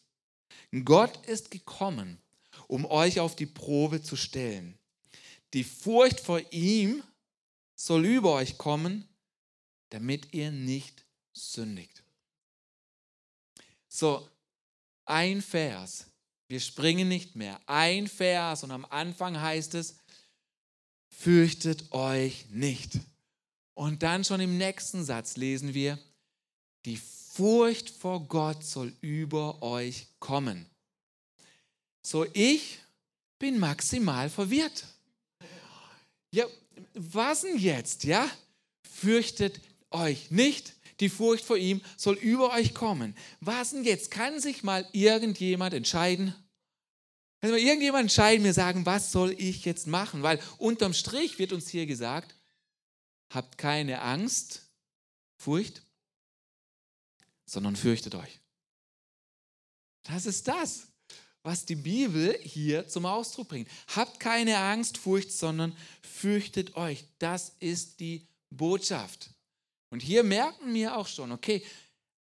Gott 0.86 1.26
ist 1.28 1.52
gekommen, 1.52 2.20
um 2.68 2.86
euch 2.86 3.20
auf 3.20 3.36
die 3.36 3.46
Probe 3.46 4.02
zu 4.02 4.16
stellen. 4.16 4.78
Die 5.54 5.64
Furcht 5.64 6.20
vor 6.20 6.42
ihm 6.52 7.04
soll 7.76 8.06
über 8.06 8.34
euch 8.34 8.58
kommen, 8.58 9.08
damit 9.90 10.34
ihr 10.34 10.52
nicht 10.52 11.06
sündigt. 11.40 12.04
So, 13.88 14.30
ein 15.06 15.42
Vers 15.42 16.10
wir 16.50 16.60
springen 16.60 17.08
nicht 17.08 17.36
mehr. 17.36 17.62
Ein 17.68 18.08
Vers 18.08 18.64
und 18.64 18.72
am 18.72 18.84
Anfang 18.86 19.40
heißt 19.40 19.76
es, 19.76 19.96
fürchtet 21.08 21.92
euch 21.92 22.48
nicht. 22.50 22.94
Und 23.76 24.02
dann 24.02 24.26
schon 24.26 24.42
im 24.42 24.58
nächsten 24.58 25.06
Satz 25.06 25.38
lesen 25.38 25.76
wir, 25.76 26.00
die 26.86 26.98
Furcht 26.98 27.92
vor 27.92 28.28
Gott 28.28 28.66
soll 28.66 28.92
über 29.00 29.62
euch 29.62 30.08
kommen. 30.20 30.66
So, 32.02 32.26
ich 32.34 32.80
bin 33.38 33.60
maximal 33.60 34.30
verwirrt. 34.30 34.86
Ja, 36.32 36.46
was 36.96 37.42
denn 37.42 37.60
jetzt, 37.60 38.04
ja? 38.06 38.30
Fürchtet 38.82 39.62
euch 39.92 40.32
nicht, 40.32 40.74
die 41.00 41.10
Furcht 41.10 41.46
vor 41.46 41.58
ihm 41.58 41.82
soll 41.98 42.16
über 42.16 42.54
euch 42.54 42.74
kommen. 42.74 43.16
Was 43.40 43.72
denn 43.72 43.84
jetzt? 43.84 44.12
Kann 44.12 44.40
sich 44.40 44.64
mal 44.64 44.88
irgendjemand 44.92 45.74
entscheiden? 45.74 46.34
Kann 47.42 47.52
sich 47.52 47.64
mal 47.64 47.68
irgendjemand 47.68 48.04
entscheiden, 48.04 48.44
mir 48.44 48.54
sagen, 48.54 48.86
was 48.86 49.12
soll 49.12 49.34
ich 49.38 49.66
jetzt 49.66 49.88
machen? 49.88 50.24
Weil 50.24 50.40
unterm 50.58 50.94
Strich 50.94 51.40
wird 51.40 51.54
uns 51.54 51.70
hier 51.70 51.86
gesagt, 51.86 52.36
habt 53.30 53.58
keine 53.58 54.02
Angst, 54.02 54.70
Furcht, 55.38 55.82
sondern 57.46 57.76
fürchtet 57.76 58.14
euch. 58.16 58.40
Das 60.04 60.26
ist 60.26 60.48
das, 60.48 60.88
was 61.44 61.66
die 61.66 61.76
Bibel 61.76 62.38
hier 62.44 62.88
zum 62.88 63.06
Ausdruck 63.06 63.48
bringt. 63.48 63.70
Habt 63.96 64.20
keine 64.20 64.58
Angst, 64.58 64.98
Furcht, 64.98 65.32
sondern 65.32 65.76
fürchtet 66.02 66.76
euch. 66.76 67.06
Das 67.20 67.56
ist 67.60 68.02
die 68.02 68.28
Botschaft. 68.50 69.30
Und 69.90 70.02
hier 70.02 70.24
merken 70.24 70.74
wir 70.74 70.98
auch 70.98 71.08
schon, 71.08 71.32
okay, 71.32 71.64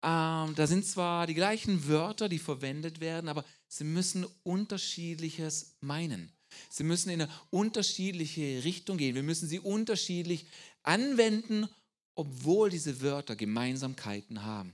ähm, 0.04 0.54
da 0.56 0.68
sind 0.68 0.86
zwar 0.86 1.28
die 1.28 1.34
gleichen 1.34 1.88
Wörter, 1.88 2.30
die 2.30 2.40
verwendet 2.40 3.00
werden, 3.00 3.30
aber 3.30 3.44
sie 3.68 3.84
müssen 3.84 4.26
unterschiedliches 4.44 5.76
meinen. 5.82 6.32
Sie 6.70 6.84
müssen 6.84 7.10
in 7.10 7.22
eine 7.22 7.32
unterschiedliche 7.50 8.64
Richtung 8.64 8.98
gehen. 8.98 9.16
Wir 9.16 9.24
müssen 9.24 9.50
sie 9.50 9.60
unterschiedlich 9.60 10.46
anwenden, 10.84 11.68
obwohl 12.16 12.70
diese 12.70 13.02
Wörter 13.02 13.36
Gemeinsamkeiten 13.36 14.44
haben. 14.44 14.74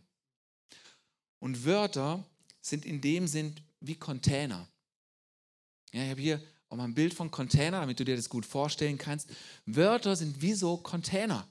Und 1.39 1.65
Wörter 1.65 2.23
sind 2.61 2.85
in 2.85 3.01
dem 3.01 3.27
Sinn 3.27 3.55
wie 3.79 3.95
Container. 3.95 4.67
Ja, 5.91 6.03
ich 6.03 6.09
habe 6.11 6.21
hier 6.21 6.43
auch 6.69 6.77
mal 6.77 6.85
ein 6.85 6.93
Bild 6.93 7.13
von 7.13 7.31
Container, 7.31 7.81
damit 7.81 7.99
du 7.99 8.05
dir 8.05 8.15
das 8.15 8.29
gut 8.29 8.45
vorstellen 8.45 8.97
kannst. 8.97 9.29
Wörter 9.65 10.15
sind 10.15 10.41
wie 10.41 10.53
so 10.53 10.77
Container. 10.77 11.47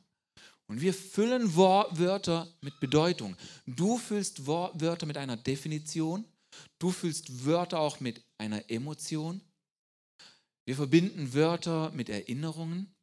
Und 0.66 0.80
wir 0.80 0.94
füllen 0.94 1.54
Wörter 1.56 2.52
mit 2.60 2.78
Bedeutung. 2.80 3.36
Du 3.66 3.98
füllst 3.98 4.46
Wörter 4.46 5.06
mit 5.06 5.16
einer 5.16 5.36
Definition. 5.36 6.24
Du 6.78 6.90
füllst 6.90 7.44
Wörter 7.44 7.80
auch 7.80 8.00
mit 8.00 8.24
einer 8.38 8.70
Emotion. 8.70 9.40
Wir 10.64 10.76
verbinden 10.76 11.34
Wörter 11.34 11.90
mit 11.90 12.08
Erinnerungen. 12.08 12.94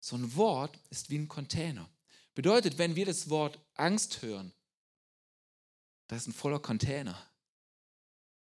So 0.00 0.16
ein 0.16 0.34
Wort 0.34 0.78
ist 0.90 1.10
wie 1.10 1.18
ein 1.18 1.28
Container. 1.28 1.88
Bedeutet, 2.34 2.78
wenn 2.78 2.96
wir 2.96 3.06
das 3.06 3.28
Wort 3.28 3.60
Angst 3.74 4.22
hören, 4.22 4.52
das 6.08 6.22
ist 6.22 6.28
ein 6.28 6.32
voller 6.32 6.58
Container. 6.58 7.30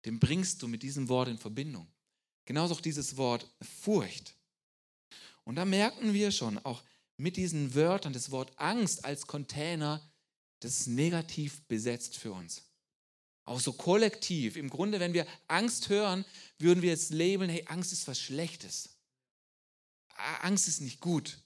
Den 0.05 0.19
bringst 0.19 0.61
du 0.61 0.67
mit 0.67 0.83
diesem 0.83 1.09
Wort 1.09 1.29
in 1.29 1.37
Verbindung. 1.37 1.87
Genauso 2.45 2.75
auch 2.75 2.81
dieses 2.81 3.17
Wort 3.17 3.49
Furcht. 3.61 4.35
Und 5.43 5.55
da 5.55 5.65
merken 5.65 6.13
wir 6.13 6.31
schon, 6.31 6.57
auch 6.59 6.83
mit 7.17 7.35
diesen 7.35 7.73
Wörtern 7.73 8.13
das 8.13 8.31
Wort 8.31 8.51
Angst 8.57 9.03
als 9.03 9.27
Container, 9.27 10.01
das 10.59 10.81
ist 10.81 10.87
negativ 10.87 11.61
besetzt 11.67 12.17
für 12.17 12.31
uns. 12.31 12.63
Auch 13.45 13.59
so 13.59 13.73
kollektiv. 13.73 14.55
Im 14.55 14.69
Grunde, 14.69 14.99
wenn 14.99 15.13
wir 15.13 15.25
Angst 15.47 15.89
hören, 15.89 16.25
würden 16.59 16.81
wir 16.81 16.89
jetzt 16.89 17.11
labeln, 17.11 17.49
hey, 17.49 17.63
Angst 17.67 17.93
ist 17.93 18.07
was 18.07 18.19
Schlechtes. 18.19 18.89
Angst 20.41 20.67
ist 20.67 20.81
nicht 20.81 20.99
gut. 20.99 21.37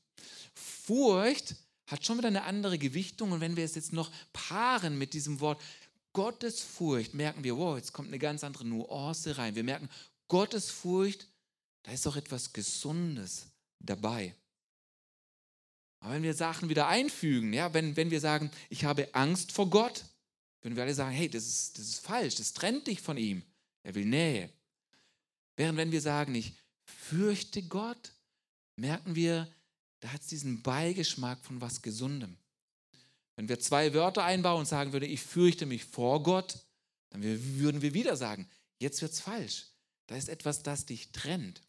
Furcht 0.54 1.56
hat 1.88 2.06
schon 2.06 2.18
wieder 2.18 2.30
eine 2.30 2.44
andere 2.44 2.80
Gewichtung. 2.80 3.32
Und 3.32 3.42
wenn 3.42 3.56
wir 3.56 3.66
es 3.66 3.76
jetzt 3.76 3.94
noch 3.94 4.12
paaren 4.34 4.98
mit 4.98 5.14
diesem 5.14 5.40
Wort 5.42 5.62
Gottesfurcht, 6.14 7.14
merken 7.14 7.44
wir, 7.44 7.56
wow, 7.58 7.78
jetzt 7.78 7.94
kommt 7.94 8.08
eine 8.08 8.20
ganz 8.20 8.44
andere 8.44 8.66
Nuance 8.66 9.38
rein. 9.38 9.56
Wir 9.56 9.64
merken, 9.64 9.90
Gottesfurcht, 10.28 11.28
da 11.84 11.92
ist 11.92 12.08
auch 12.08 12.16
etwas 12.16 12.52
Gesundes 12.52 13.48
dabei. 13.80 14.36
Aber 16.02 16.14
wenn 16.16 16.24
wir 16.24 16.34
Sachen 16.34 16.68
wieder 16.68 16.88
einfügen, 16.88 17.54
ja, 17.54 17.74
wenn, 17.74 17.96
wenn 17.96 18.12
wir 18.12 18.20
sagen, 18.20 18.52
ich 18.70 18.86
habe 18.86 19.14
Angst 19.14 19.52
vor 19.52 19.70
Gott, 19.70 20.04
würden 20.62 20.76
wir 20.76 20.84
alle 20.84 20.94
sagen, 20.94 21.16
hey, 21.16 21.30
das 21.30 21.46
ist, 21.48 21.78
das 21.78 21.88
ist 21.88 22.00
falsch, 22.00 22.36
das 22.36 22.54
trennt 22.54 22.88
dich 22.88 23.02
von 23.02 23.18
ihm. 23.18 23.44
Er 23.84 23.96
will 23.96 24.06
Nähe. 24.06 24.50
Während 25.56 25.78
wenn 25.78 25.92
wir 25.92 26.02
sagen, 26.02 26.34
ich 26.36 26.54
fürchte 26.84 27.62
Gott, 27.64 28.14
merken 28.76 29.16
wir, 29.16 29.48
da 30.00 30.12
hat 30.12 30.22
es 30.22 30.28
diesen 30.28 30.64
Beigeschmack 30.64 31.40
von 31.46 31.62
was 31.62 31.84
Gesundem. 31.84 32.36
Wenn 33.36 33.48
wir 33.48 33.60
zwei 33.60 33.94
Wörter 33.94 34.24
einbauen 34.24 34.62
und 34.62 34.66
sagen 34.66 34.94
würden, 34.94 35.10
ich 35.10 35.22
fürchte 35.22 35.68
mich 35.68 35.86
vor 35.86 36.24
Gott, 36.24 36.58
dann 37.12 37.22
würden 37.24 37.82
wir 37.84 37.94
wieder 37.94 38.18
sagen, 38.18 38.50
jetzt 38.80 39.02
wird 39.04 39.12
es 39.12 39.20
falsch. 39.20 39.68
Da 40.08 40.16
ist 40.16 40.30
etwas, 40.30 40.64
das 40.64 40.88
dich 40.88 41.12
trennt. 41.12 41.62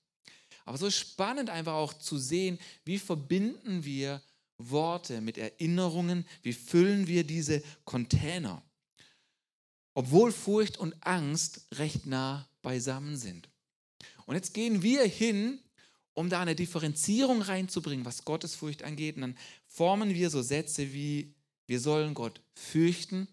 Aber 0.64 0.78
so 0.78 0.90
spannend 0.90 1.50
einfach 1.50 1.74
auch 1.74 1.94
zu 1.94 2.18
sehen, 2.18 2.58
wie 2.84 2.98
verbinden 2.98 3.84
wir 3.84 4.22
Worte 4.58 5.20
mit 5.20 5.38
Erinnerungen, 5.38 6.26
wie 6.42 6.52
füllen 6.52 7.06
wir 7.06 7.24
diese 7.24 7.62
Container. 7.84 8.62
Obwohl 9.94 10.32
Furcht 10.32 10.78
und 10.78 10.94
Angst 11.04 11.66
recht 11.72 12.06
nah 12.06 12.48
beisammen 12.62 13.16
sind. 13.16 13.48
Und 14.26 14.36
jetzt 14.36 14.54
gehen 14.54 14.82
wir 14.82 15.04
hin, 15.04 15.60
um 16.14 16.28
da 16.28 16.40
eine 16.40 16.54
Differenzierung 16.54 17.42
reinzubringen, 17.42 18.04
was 18.04 18.24
Gottesfurcht 18.24 18.82
angeht. 18.82 19.16
Und 19.16 19.22
dann 19.22 19.38
formen 19.66 20.14
wir 20.14 20.30
so 20.30 20.42
Sätze 20.42 20.92
wie, 20.92 21.34
wir 21.66 21.80
sollen 21.80 22.14
Gott 22.14 22.40
fürchten, 22.54 23.28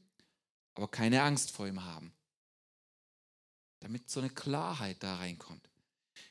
aber 0.73 0.87
keine 0.87 1.21
Angst 1.21 1.51
vor 1.51 1.67
ihm 1.67 1.83
haben. 1.83 2.11
Damit 3.81 4.09
so 4.09 4.19
eine 4.19 4.29
Klarheit 4.29 4.97
da 5.03 5.17
reinkommt. 5.17 5.68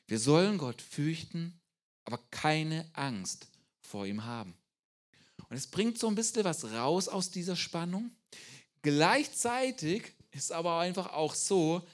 Wir 0.09 0.17
sollen 0.17 0.57
Gott 0.57 0.81
fürchten, 0.81 1.61
aber 2.03 2.17
keine 2.31 2.89
Angst 2.93 3.47
vor 3.79 4.07
ihm 4.07 4.25
haben. 4.25 4.55
Und 5.49 5.55
es 5.55 5.67
bringt 5.67 5.99
so 5.99 6.07
ein 6.07 6.15
bisschen 6.15 6.43
was 6.43 6.65
raus 6.65 7.07
aus 7.07 7.29
dieser 7.29 7.55
Spannung. 7.55 8.09
Gleichzeitig 8.81 10.13
ist 10.31 10.51
aber 10.51 10.79
einfach 10.79 11.13
auch 11.13 11.35
so, 11.35 11.87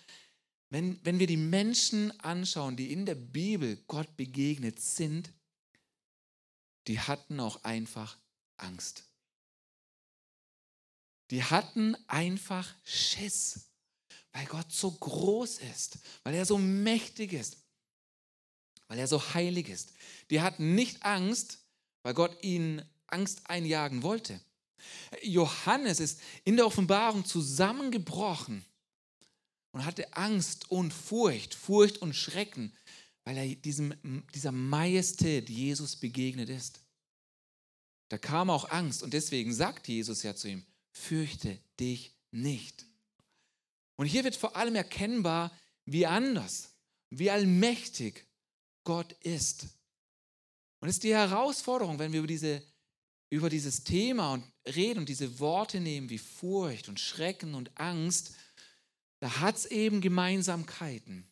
wenn, 0.69 0.97
wenn 1.03 1.19
wir 1.19 1.27
die 1.27 1.35
Menschen 1.35 2.17
anschauen, 2.21 2.77
die 2.77 2.93
in 2.93 3.05
der 3.05 3.15
Bibel 3.15 3.83
Gott 3.87 4.15
begegnet 4.15 4.79
sind, 4.79 5.33
die 6.87 7.01
hatten 7.01 7.41
auch 7.41 7.65
einfach 7.65 8.17
Angst. 8.55 9.03
Die 11.31 11.43
hatten 11.43 11.97
einfach 12.07 12.73
Schiss, 12.85 13.71
weil 14.31 14.45
Gott 14.45 14.71
so 14.71 14.91
groß 14.91 15.57
ist, 15.57 15.97
weil 16.23 16.35
er 16.35 16.45
so 16.45 16.57
mächtig 16.57 17.33
ist, 17.33 17.64
weil 18.87 18.99
er 18.99 19.07
so 19.07 19.33
heilig 19.33 19.69
ist. 19.69 19.93
Die 20.29 20.41
hatten 20.41 20.75
nicht 20.75 21.03
Angst, 21.03 21.59
weil 22.03 22.13
Gott 22.13 22.43
ihnen 22.43 22.81
Angst 23.07 23.49
einjagen 23.49 24.03
wollte. 24.03 24.39
Johannes 25.23 25.99
ist 25.99 26.19
in 26.43 26.57
der 26.57 26.67
Offenbarung 26.67 27.25
zusammengebrochen 27.25 28.63
und 29.71 29.85
hatte 29.85 30.13
Angst 30.13 30.69
und 30.69 30.93
Furcht, 30.93 31.53
Furcht 31.53 31.97
und 31.97 32.15
Schrecken, 32.15 32.73
weil 33.23 33.37
er 33.37 33.55
diesem, 33.55 33.93
dieser 34.33 34.51
Majestät 34.51 35.49
Jesus 35.49 35.95
begegnet 35.95 36.49
ist. 36.49 36.81
Da 38.09 38.17
kam 38.17 38.49
auch 38.49 38.69
Angst 38.69 39.01
und 39.01 39.13
deswegen 39.13 39.53
sagt 39.53 39.87
Jesus 39.87 40.21
ja 40.21 40.35
zu 40.35 40.47
ihm, 40.47 40.65
fürchte 40.91 41.59
dich 41.79 42.13
nicht. 42.31 42.85
Und 43.95 44.05
hier 44.05 44.23
wird 44.23 44.35
vor 44.35 44.55
allem 44.55 44.75
erkennbar, 44.75 45.51
wie 45.85 46.05
anders, 46.05 46.69
wie 47.09 47.31
allmächtig 47.31 48.25
Gott 48.85 49.11
ist. 49.21 49.67
Und 50.79 50.87
es 50.87 50.95
ist 50.95 51.03
die 51.03 51.13
Herausforderung, 51.13 51.99
wenn 51.99 52.13
wir 52.13 52.19
über 52.19 52.27
diese 52.27 52.63
über 53.29 53.49
dieses 53.49 53.83
Thema 53.83 54.33
und 54.33 54.43
reden 54.65 54.99
und 54.99 55.09
diese 55.09 55.39
Worte 55.39 55.79
nehmen 55.79 56.09
wie 56.09 56.17
Furcht 56.17 56.87
und 56.89 56.99
Schrecken 56.99 57.53
und 57.53 57.77
Angst, 57.77 58.33
da 59.19 59.39
hat 59.39 59.57
es 59.57 59.65
eben 59.65 60.01
Gemeinsamkeiten. 60.01 61.27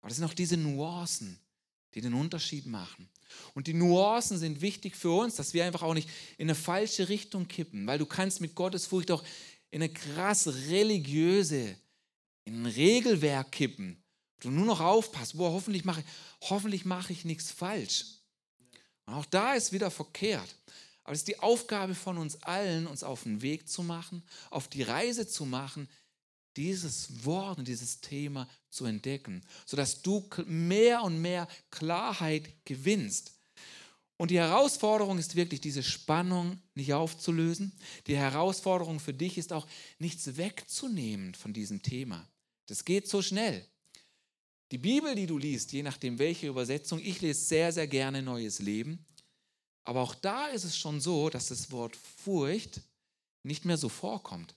Aber 0.00 0.08
das 0.08 0.16
sind 0.16 0.26
auch 0.26 0.34
diese 0.34 0.56
Nuancen, 0.56 1.38
die 1.94 2.00
den 2.00 2.14
Unterschied 2.14 2.66
machen. 2.66 3.08
Und 3.54 3.66
die 3.66 3.74
Nuancen 3.74 4.38
sind 4.38 4.60
wichtig 4.60 4.96
für 4.96 5.10
uns, 5.10 5.36
dass 5.36 5.52
wir 5.52 5.64
einfach 5.64 5.82
auch 5.82 5.94
nicht 5.94 6.08
in 6.38 6.46
eine 6.46 6.54
falsche 6.54 7.08
Richtung 7.08 7.48
kippen, 7.48 7.86
weil 7.86 7.98
du 7.98 8.06
kannst 8.06 8.40
mit 8.40 8.54
Gottes 8.54 8.86
Furcht 8.86 9.10
auch 9.10 9.24
in 9.70 9.82
eine 9.82 9.92
krass 9.92 10.46
religiöse, 10.46 11.76
in 12.44 12.62
ein 12.62 12.66
Regelwerk 12.66 13.52
kippen. 13.52 14.02
Du 14.40 14.50
nur 14.50 14.66
noch 14.66 14.80
aufpasst, 14.80 15.36
boah, 15.36 15.52
hoffentlich 15.52 15.84
mache 15.84 16.04
hoffentlich 16.42 16.84
mach 16.84 17.10
ich 17.10 17.24
nichts 17.24 17.50
falsch. 17.50 18.04
Und 19.06 19.14
auch 19.14 19.24
da 19.26 19.54
ist 19.54 19.72
wieder 19.72 19.90
verkehrt. 19.90 20.56
Aber 21.04 21.12
es 21.12 21.20
ist 21.20 21.28
die 21.28 21.38
Aufgabe 21.38 21.94
von 21.94 22.18
uns 22.18 22.42
allen, 22.42 22.86
uns 22.86 23.04
auf 23.04 23.22
den 23.22 23.40
Weg 23.40 23.68
zu 23.68 23.82
machen, 23.82 24.22
auf 24.50 24.68
die 24.68 24.82
Reise 24.82 25.28
zu 25.28 25.46
machen, 25.46 25.88
dieses 26.56 27.24
Wort 27.24 27.58
und 27.58 27.68
dieses 27.68 28.00
Thema 28.00 28.48
zu 28.70 28.86
entdecken, 28.86 29.42
sodass 29.66 30.02
du 30.02 30.28
mehr 30.46 31.02
und 31.02 31.20
mehr 31.20 31.46
Klarheit 31.70 32.48
gewinnst. 32.64 33.32
Und 34.16 34.30
die 34.30 34.38
Herausforderung 34.38 35.18
ist 35.18 35.36
wirklich, 35.36 35.60
diese 35.60 35.82
Spannung 35.82 36.58
nicht 36.74 36.94
aufzulösen. 36.94 37.72
Die 38.06 38.16
Herausforderung 38.16 38.98
für 38.98 39.12
dich 39.12 39.36
ist 39.36 39.52
auch, 39.52 39.66
nichts 39.98 40.36
wegzunehmen 40.36 41.34
von 41.34 41.52
diesem 41.52 41.82
Thema. 41.82 42.26
Das 42.66 42.84
geht 42.84 43.08
so 43.08 43.20
schnell. 43.20 43.66
Die 44.72 44.78
Bibel, 44.78 45.14
die 45.14 45.26
du 45.26 45.38
liest, 45.38 45.72
je 45.72 45.82
nachdem 45.82 46.18
welche 46.18 46.48
Übersetzung, 46.48 47.00
ich 47.00 47.20
lese 47.20 47.44
sehr, 47.44 47.72
sehr 47.72 47.86
gerne 47.86 48.22
Neues 48.22 48.58
Leben. 48.58 49.04
Aber 49.84 50.00
auch 50.00 50.14
da 50.14 50.48
ist 50.48 50.64
es 50.64 50.76
schon 50.76 51.00
so, 51.00 51.30
dass 51.30 51.48
das 51.48 51.70
Wort 51.70 51.94
Furcht 51.94 52.80
nicht 53.44 53.64
mehr 53.64 53.76
so 53.76 53.88
vorkommt. 53.88 54.54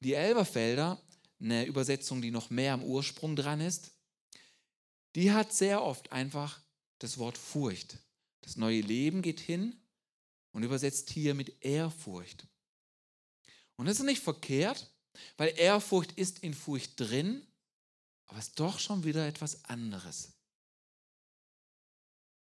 Die 0.00 0.12
Elberfelder, 0.12 1.00
eine 1.40 1.64
Übersetzung, 1.64 2.20
die 2.20 2.30
noch 2.30 2.50
mehr 2.50 2.74
am 2.74 2.84
Ursprung 2.84 3.34
dran 3.34 3.62
ist, 3.62 3.92
die 5.14 5.32
hat 5.32 5.54
sehr 5.54 5.82
oft 5.82 6.12
einfach 6.12 6.60
das 6.98 7.16
Wort 7.16 7.38
Furcht. 7.38 7.98
Das 8.42 8.56
neue 8.56 8.82
Leben 8.82 9.22
geht 9.22 9.40
hin 9.40 9.74
und 10.52 10.62
übersetzt 10.62 11.10
hier 11.10 11.34
mit 11.34 11.64
Ehrfurcht. 11.64 12.46
Und 13.76 13.86
das 13.86 13.98
ist 13.98 14.04
nicht 14.04 14.22
verkehrt, 14.22 14.90
weil 15.38 15.54
Ehrfurcht 15.56 16.12
ist 16.12 16.40
in 16.40 16.52
Furcht 16.52 16.92
drin, 17.00 17.46
aber 18.26 18.38
es 18.38 18.48
ist 18.48 18.60
doch 18.60 18.78
schon 18.78 19.04
wieder 19.04 19.26
etwas 19.26 19.64
anderes. 19.64 20.32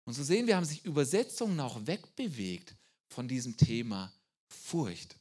Und 0.04 0.14
so 0.14 0.22
sehen 0.22 0.46
wir, 0.46 0.56
haben 0.56 0.64
sich 0.64 0.84
Übersetzungen 0.84 1.58
auch 1.60 1.86
wegbewegt 1.86 2.74
von 3.08 3.28
diesem 3.28 3.56
Thema 3.56 4.12
Furcht. 4.48 5.16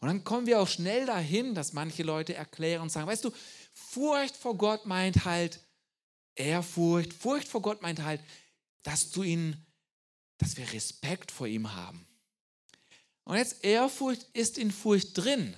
Und 0.00 0.08
dann 0.08 0.24
kommen 0.24 0.46
wir 0.46 0.60
auch 0.60 0.68
schnell 0.68 1.06
dahin, 1.06 1.54
dass 1.54 1.72
manche 1.72 2.02
Leute 2.02 2.34
erklären 2.34 2.82
und 2.82 2.90
sagen, 2.90 3.06
weißt 3.06 3.24
du, 3.24 3.30
Furcht 3.72 4.36
vor 4.36 4.58
Gott 4.58 4.84
meint 4.84 5.24
halt 5.24 5.60
Ehrfurcht. 6.34 7.12
Furcht 7.12 7.46
vor 7.46 7.62
Gott 7.62 7.82
meint 7.82 8.02
halt, 8.02 8.20
dass 8.82 9.10
du 9.10 9.22
ihn, 9.22 9.64
dass 10.38 10.56
wir 10.56 10.70
Respekt 10.72 11.30
vor 11.30 11.46
ihm 11.46 11.72
haben. 11.72 12.04
Und 13.24 13.36
jetzt 13.36 13.62
Ehrfurcht 13.64 14.24
ist 14.32 14.58
in 14.58 14.72
Furcht 14.72 15.16
drin, 15.16 15.56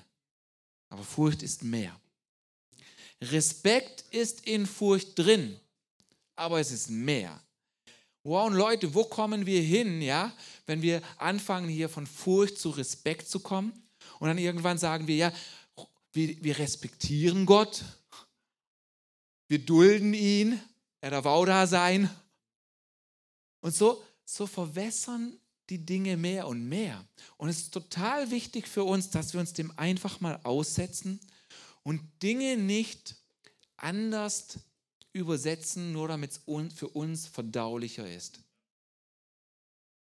aber 0.90 1.02
Furcht 1.02 1.42
ist 1.42 1.64
mehr. 1.64 1.98
Respekt 3.32 4.04
ist 4.10 4.46
in 4.46 4.66
Furcht 4.66 5.18
drin, 5.18 5.58
aber 6.36 6.60
es 6.60 6.70
ist 6.70 6.90
mehr. 6.90 7.40
Wow, 8.22 8.46
und 8.46 8.54
Leute, 8.54 8.94
wo 8.94 9.04
kommen 9.04 9.44
wir 9.44 9.60
hin, 9.60 10.00
ja, 10.00 10.32
wenn 10.66 10.80
wir 10.80 11.02
anfangen, 11.18 11.68
hier 11.68 11.88
von 11.88 12.06
Furcht 12.06 12.58
zu 12.58 12.70
Respekt 12.70 13.28
zu 13.28 13.40
kommen? 13.40 13.72
Und 14.18 14.28
dann 14.28 14.38
irgendwann 14.38 14.78
sagen 14.78 15.06
wir, 15.06 15.16
ja, 15.16 15.32
wir, 16.12 16.42
wir 16.42 16.58
respektieren 16.58 17.44
Gott, 17.44 17.84
wir 19.48 19.58
dulden 19.58 20.14
ihn, 20.14 20.60
er 21.00 21.10
darf 21.10 21.26
auch 21.26 21.44
da 21.44 21.66
sein. 21.66 22.08
Und 23.60 23.74
so, 23.74 24.02
so 24.24 24.46
verwässern 24.46 25.38
die 25.68 25.84
Dinge 25.84 26.16
mehr 26.16 26.46
und 26.46 26.66
mehr. 26.66 27.04
Und 27.36 27.48
es 27.48 27.58
ist 27.58 27.74
total 27.74 28.30
wichtig 28.30 28.68
für 28.68 28.84
uns, 28.84 29.10
dass 29.10 29.32
wir 29.32 29.40
uns 29.40 29.52
dem 29.52 29.72
einfach 29.78 30.20
mal 30.20 30.40
aussetzen 30.44 31.20
und 31.84 32.02
Dinge 32.22 32.56
nicht 32.56 33.16
anders 33.76 34.58
übersetzen, 35.12 35.92
nur 35.92 36.08
damit 36.08 36.32
es 36.32 36.40
für 36.74 36.88
uns 36.88 37.26
verdaulicher 37.26 38.10
ist. 38.10 38.40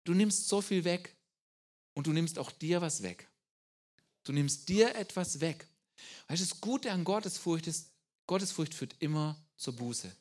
Du 0.04 0.14
nimmst 0.14 0.48
so 0.48 0.60
viel 0.60 0.84
weg 0.84 1.16
und 1.94 2.06
du 2.06 2.12
nimmst 2.12 2.38
auch 2.38 2.50
dir 2.50 2.80
was 2.80 3.02
weg. 3.02 3.28
Du 4.24 4.32
nimmst 4.32 4.68
dir 4.68 4.94
etwas 4.94 5.40
weg. 5.40 5.66
Weißt 6.28 6.42
du, 6.42 6.46
das 6.46 6.60
Gute 6.60 6.92
an 6.92 7.04
Gottesfurcht 7.04 7.66
ist, 7.66 7.90
Gottesfurcht 8.26 8.74
führt 8.74 8.94
immer 9.00 9.36
zur 9.56 9.74
Buße. 9.74 10.14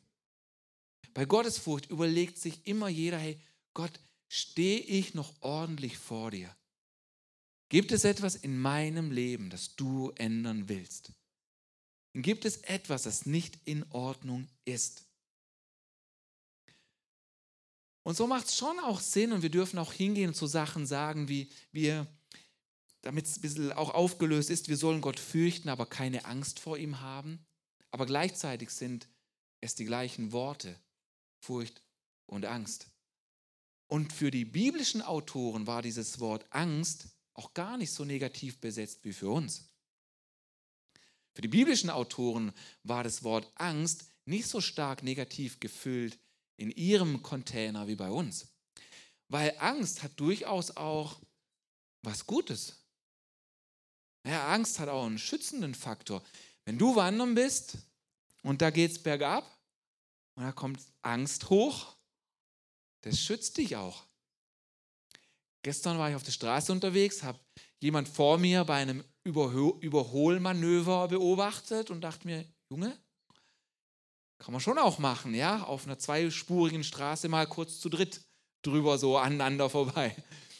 Bei 1.13 1.25
Gottesfurcht 1.25 1.89
überlegt 1.89 2.37
sich 2.37 2.65
immer 2.65 2.87
jeder, 2.87 3.17
hey, 3.17 3.39
Gott, 3.73 3.99
stehe 4.27 4.79
ich 4.79 5.13
noch 5.13 5.33
ordentlich 5.41 5.97
vor 5.97 6.31
dir? 6.31 6.55
Gibt 7.69 7.91
es 7.91 8.03
etwas 8.03 8.35
in 8.35 8.59
meinem 8.59 9.11
Leben, 9.11 9.49
das 9.49 9.75
du 9.75 10.11
ändern 10.15 10.67
willst? 10.69 11.13
Gibt 12.13 12.45
es 12.45 12.57
etwas, 12.57 13.03
das 13.03 13.25
nicht 13.25 13.57
in 13.65 13.85
Ordnung 13.91 14.47
ist. 14.65 15.05
Und 18.03 18.17
so 18.17 18.27
macht 18.27 18.47
es 18.47 18.57
schon 18.57 18.79
auch 18.79 18.99
Sinn 18.99 19.31
und 19.31 19.43
wir 19.43 19.51
dürfen 19.51 19.77
auch 19.79 19.93
hingehen 19.93 20.33
so 20.33 20.47
Sachen 20.47 20.85
sagen, 20.87 21.27
wie 21.27 21.49
wir, 21.71 22.07
damit 23.01 23.25
es 23.25 23.37
ein 23.37 23.41
bisschen 23.41 23.71
auch 23.73 23.93
aufgelöst 23.93 24.49
ist, 24.49 24.69
wir 24.69 24.77
sollen 24.77 25.01
Gott 25.01 25.19
fürchten, 25.19 25.69
aber 25.69 25.85
keine 25.85 26.25
Angst 26.25 26.59
vor 26.59 26.77
ihm 26.77 26.99
haben. 26.99 27.45
Aber 27.91 28.05
gleichzeitig 28.05 28.71
sind 28.71 29.07
es 29.59 29.75
die 29.75 29.85
gleichen 29.85 30.31
Worte, 30.31 30.79
Furcht 31.39 31.81
und 32.25 32.45
Angst. 32.45 32.87
Und 33.87 34.13
für 34.13 34.31
die 34.31 34.45
biblischen 34.45 35.01
Autoren 35.01 35.67
war 35.67 35.81
dieses 35.81 36.19
Wort 36.19 36.45
Angst 36.49 37.09
auch 37.33 37.53
gar 37.53 37.77
nicht 37.77 37.91
so 37.91 38.05
negativ 38.05 38.59
besetzt 38.59 39.03
wie 39.03 39.13
für 39.13 39.29
uns. 39.29 39.70
Für 41.33 41.41
die 41.41 41.47
biblischen 41.47 41.89
Autoren 41.89 42.51
war 42.83 43.03
das 43.03 43.23
Wort 43.23 43.51
Angst 43.55 44.05
nicht 44.25 44.47
so 44.47 44.61
stark 44.61 45.03
negativ 45.03 45.59
gefüllt 45.59 46.19
in 46.57 46.71
ihrem 46.71 47.21
Container 47.23 47.87
wie 47.87 47.95
bei 47.95 48.09
uns. 48.09 48.47
Weil 49.27 49.55
Angst 49.59 50.03
hat 50.03 50.19
durchaus 50.19 50.75
auch 50.75 51.19
was 52.03 52.25
Gutes. 52.25 52.75
Ja, 54.25 54.53
Angst 54.53 54.79
hat 54.79 54.89
auch 54.89 55.05
einen 55.05 55.17
schützenden 55.17 55.73
Faktor. 55.73 56.23
Wenn 56.65 56.77
du 56.77 56.95
wandern 56.95 57.33
bist 57.33 57.77
und 58.43 58.61
da 58.61 58.69
geht 58.69 58.91
es 58.91 59.01
bergab 59.01 59.45
und 60.35 60.43
da 60.43 60.51
kommt 60.51 60.79
Angst 61.01 61.49
hoch, 61.49 61.95
das 63.01 63.19
schützt 63.19 63.57
dich 63.57 63.75
auch. 63.75 64.05
Gestern 65.63 65.97
war 65.97 66.09
ich 66.09 66.15
auf 66.15 66.23
der 66.23 66.31
Straße 66.31 66.71
unterwegs, 66.71 67.23
habe 67.23 67.39
jemand 67.81 68.07
vor 68.07 68.37
mir 68.37 68.63
bei 68.63 68.75
einem 68.75 69.03
Überholmanöver 69.23 71.07
beobachtet 71.07 71.89
und 71.89 72.01
dachte 72.01 72.27
mir, 72.27 72.45
Junge, 72.69 72.97
kann 74.39 74.53
man 74.53 74.61
schon 74.61 74.77
auch 74.79 74.97
machen, 74.99 75.35
ja, 75.35 75.63
auf 75.63 75.85
einer 75.85 75.99
zweispurigen 75.99 76.83
Straße 76.83 77.29
mal 77.29 77.45
kurz 77.47 77.79
zu 77.79 77.89
dritt 77.89 78.21
drüber 78.63 78.97
so 78.97 79.17
aneinander 79.17 79.69
vorbei. 79.69 80.15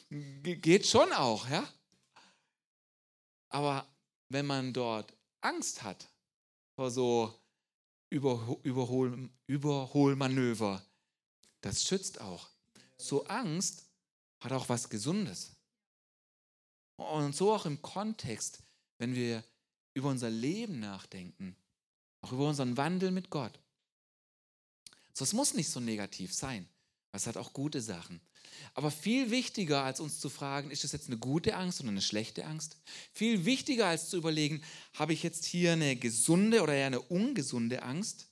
Geht 0.09 0.85
schon 0.85 1.11
auch, 1.13 1.49
ja. 1.49 1.67
Aber 3.49 3.87
wenn 4.29 4.45
man 4.45 4.73
dort 4.73 5.13
Angst 5.41 5.83
hat 5.83 6.07
vor 6.75 6.91
so 6.91 7.33
Überhol 8.09 9.29
Überholmanöver, 9.47 10.83
das 11.61 11.83
schützt 11.83 12.21
auch. 12.21 12.49
So 12.97 13.25
Angst 13.25 13.89
hat 14.41 14.51
auch 14.51 14.69
was 14.69 14.89
Gesundes. 14.89 15.55
Und 17.09 17.35
so 17.35 17.53
auch 17.53 17.65
im 17.65 17.81
Kontext, 17.81 18.63
wenn 18.97 19.15
wir 19.15 19.43
über 19.93 20.09
unser 20.09 20.29
Leben 20.29 20.79
nachdenken, 20.79 21.55
auch 22.21 22.31
über 22.31 22.47
unseren 22.47 22.77
Wandel 22.77 23.11
mit 23.11 23.29
Gott. 23.29 23.59
So, 25.13 25.23
es 25.23 25.33
muss 25.33 25.53
nicht 25.53 25.69
so 25.69 25.79
negativ 25.79 26.33
sein. 26.33 26.67
Es 27.11 27.27
hat 27.27 27.37
auch 27.37 27.53
gute 27.53 27.81
Sachen. 27.81 28.21
Aber 28.73 28.91
viel 28.91 29.31
wichtiger 29.31 29.83
als 29.83 29.99
uns 29.99 30.19
zu 30.19 30.29
fragen, 30.29 30.71
ist 30.71 30.83
das 30.83 30.91
jetzt 30.91 31.07
eine 31.07 31.17
gute 31.17 31.55
Angst 31.55 31.81
oder 31.81 31.89
eine 31.89 32.01
schlechte 32.01 32.45
Angst? 32.45 32.77
Viel 33.13 33.45
wichtiger 33.45 33.87
als 33.87 34.09
zu 34.09 34.17
überlegen, 34.17 34.63
habe 34.93 35.13
ich 35.13 35.23
jetzt 35.23 35.45
hier 35.45 35.73
eine 35.73 35.95
gesunde 35.95 36.61
oder 36.61 36.73
eher 36.73 36.87
eine 36.87 37.01
ungesunde 37.01 37.83
Angst, 37.83 38.27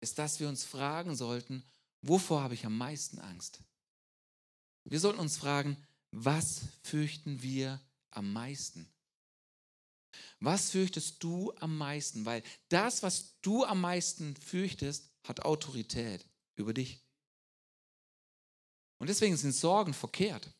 ist, 0.00 0.18
dass 0.18 0.40
wir 0.40 0.48
uns 0.48 0.64
fragen 0.64 1.14
sollten, 1.14 1.62
wovor 2.02 2.42
habe 2.42 2.54
ich 2.54 2.66
am 2.66 2.76
meisten 2.76 3.18
Angst? 3.18 3.60
Wir 4.84 5.00
sollten 5.00 5.20
uns 5.20 5.36
fragen, 5.36 5.76
was 6.10 6.62
fürchten 6.82 7.42
wir 7.42 7.80
am 8.16 8.32
meisten? 8.32 8.90
Was 10.40 10.70
fürchtest 10.70 11.22
du 11.22 11.52
am 11.56 11.76
meisten? 11.76 12.24
Weil 12.24 12.42
das, 12.68 13.02
was 13.02 13.38
du 13.42 13.64
am 13.64 13.80
meisten 13.80 14.36
fürchtest, 14.36 15.10
hat 15.24 15.44
Autorität 15.44 16.24
über 16.56 16.72
dich. 16.72 17.02
Und 18.98 19.08
deswegen 19.08 19.36
sind 19.36 19.52
Sorgen 19.52 19.92
verkehrt. 19.92 20.50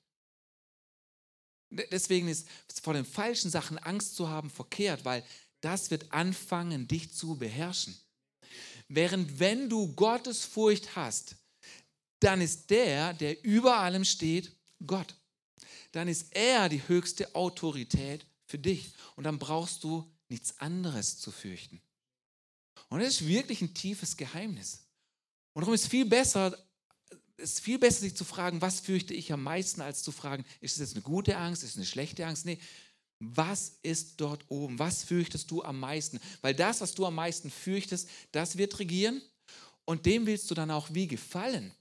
Deswegen 1.71 2.29
ist 2.29 2.49
vor 2.83 2.95
den 2.95 3.05
falschen 3.05 3.51
Sachen 3.51 3.79
Angst 3.79 4.15
zu 4.15 4.29
haben 4.29 4.51
verkehrt, 4.51 5.05
weil 5.05 5.25
das 5.61 5.91
wird 5.91 6.13
anfangen, 6.13 6.87
dich 6.87 7.13
zu 7.13 7.37
beherrschen. 7.37 7.99
Während 8.89 9.41
wenn 9.41 9.69
du 9.69 9.93
Gottes 9.95 10.45
Furcht 10.45 10.95
hast, 10.95 11.37
dann 12.21 12.41
ist 12.41 12.71
der, 12.71 13.15
der 13.15 13.45
über 13.45 13.79
allem 13.79 14.05
steht, 14.05 14.55
Gott. 14.87 15.15
Dann 15.97 16.09
ist 16.09 16.27
er 16.37 16.69
die 16.69 16.87
höchste 16.87 17.35
Autorität 17.35 18.27
für 18.45 18.59
dich. 18.59 18.93
Und 19.15 19.25
dann 19.25 19.39
brauchst 19.39 19.83
du 19.83 20.05
nichts 20.29 20.59
anderes 20.59 21.19
zu 21.19 21.31
fürchten. 21.31 21.81
Und 22.91 23.01
das 23.01 23.15
ist 23.15 23.27
wirklich 23.27 23.63
ein 23.63 23.73
tiefes 23.73 24.19
Geheimnis. 24.19 24.85
Und 25.55 25.63
darum 25.63 25.75
ist 25.75 25.85
es 25.85 25.89
viel 25.89 26.05
besser, 26.05 26.55
es 27.39 27.55
ist 27.55 27.61
viel 27.61 27.79
besser, 27.79 28.01
sich 28.01 28.15
zu 28.15 28.27
fragen, 28.27 28.61
was 28.61 28.81
fürchte 28.81 29.15
ich 29.15 29.33
am 29.33 29.43
meisten, 29.43 29.81
als 29.81 30.03
zu 30.03 30.13
fragen, 30.13 30.45
ist 30.61 30.75
es 30.75 30.81
jetzt 30.81 30.93
eine 30.93 31.03
gute 31.03 31.39
Angst, 31.39 31.63
ist 31.63 31.71
es 31.71 31.77
eine 31.77 31.87
schlechte 31.87 32.27
Angst? 32.27 32.45
Nee, 32.45 32.59
was 33.19 33.79
ist 33.83 34.21
dort 34.21 34.45
oben? 34.49 34.79
Was 34.79 35.03
fürchtest 35.03 35.51
du 35.51 35.63
am 35.63 35.81
meisten? 35.81 36.21
Weil 36.43 36.55
das, 36.55 36.83
was 36.83 36.95
du 36.95 37.07
am 37.07 37.15
meisten 37.15 37.51
fürchtest, 37.51 38.07
das 38.33 38.59
wird 38.59 38.79
regieren 38.79 39.23
und 39.87 40.05
dem 40.05 40.27
willst 40.27 40.51
du 40.51 40.55
dann 40.55 40.71
auch 40.71 40.89
wie 40.93 41.09
gefallen. 41.09 41.73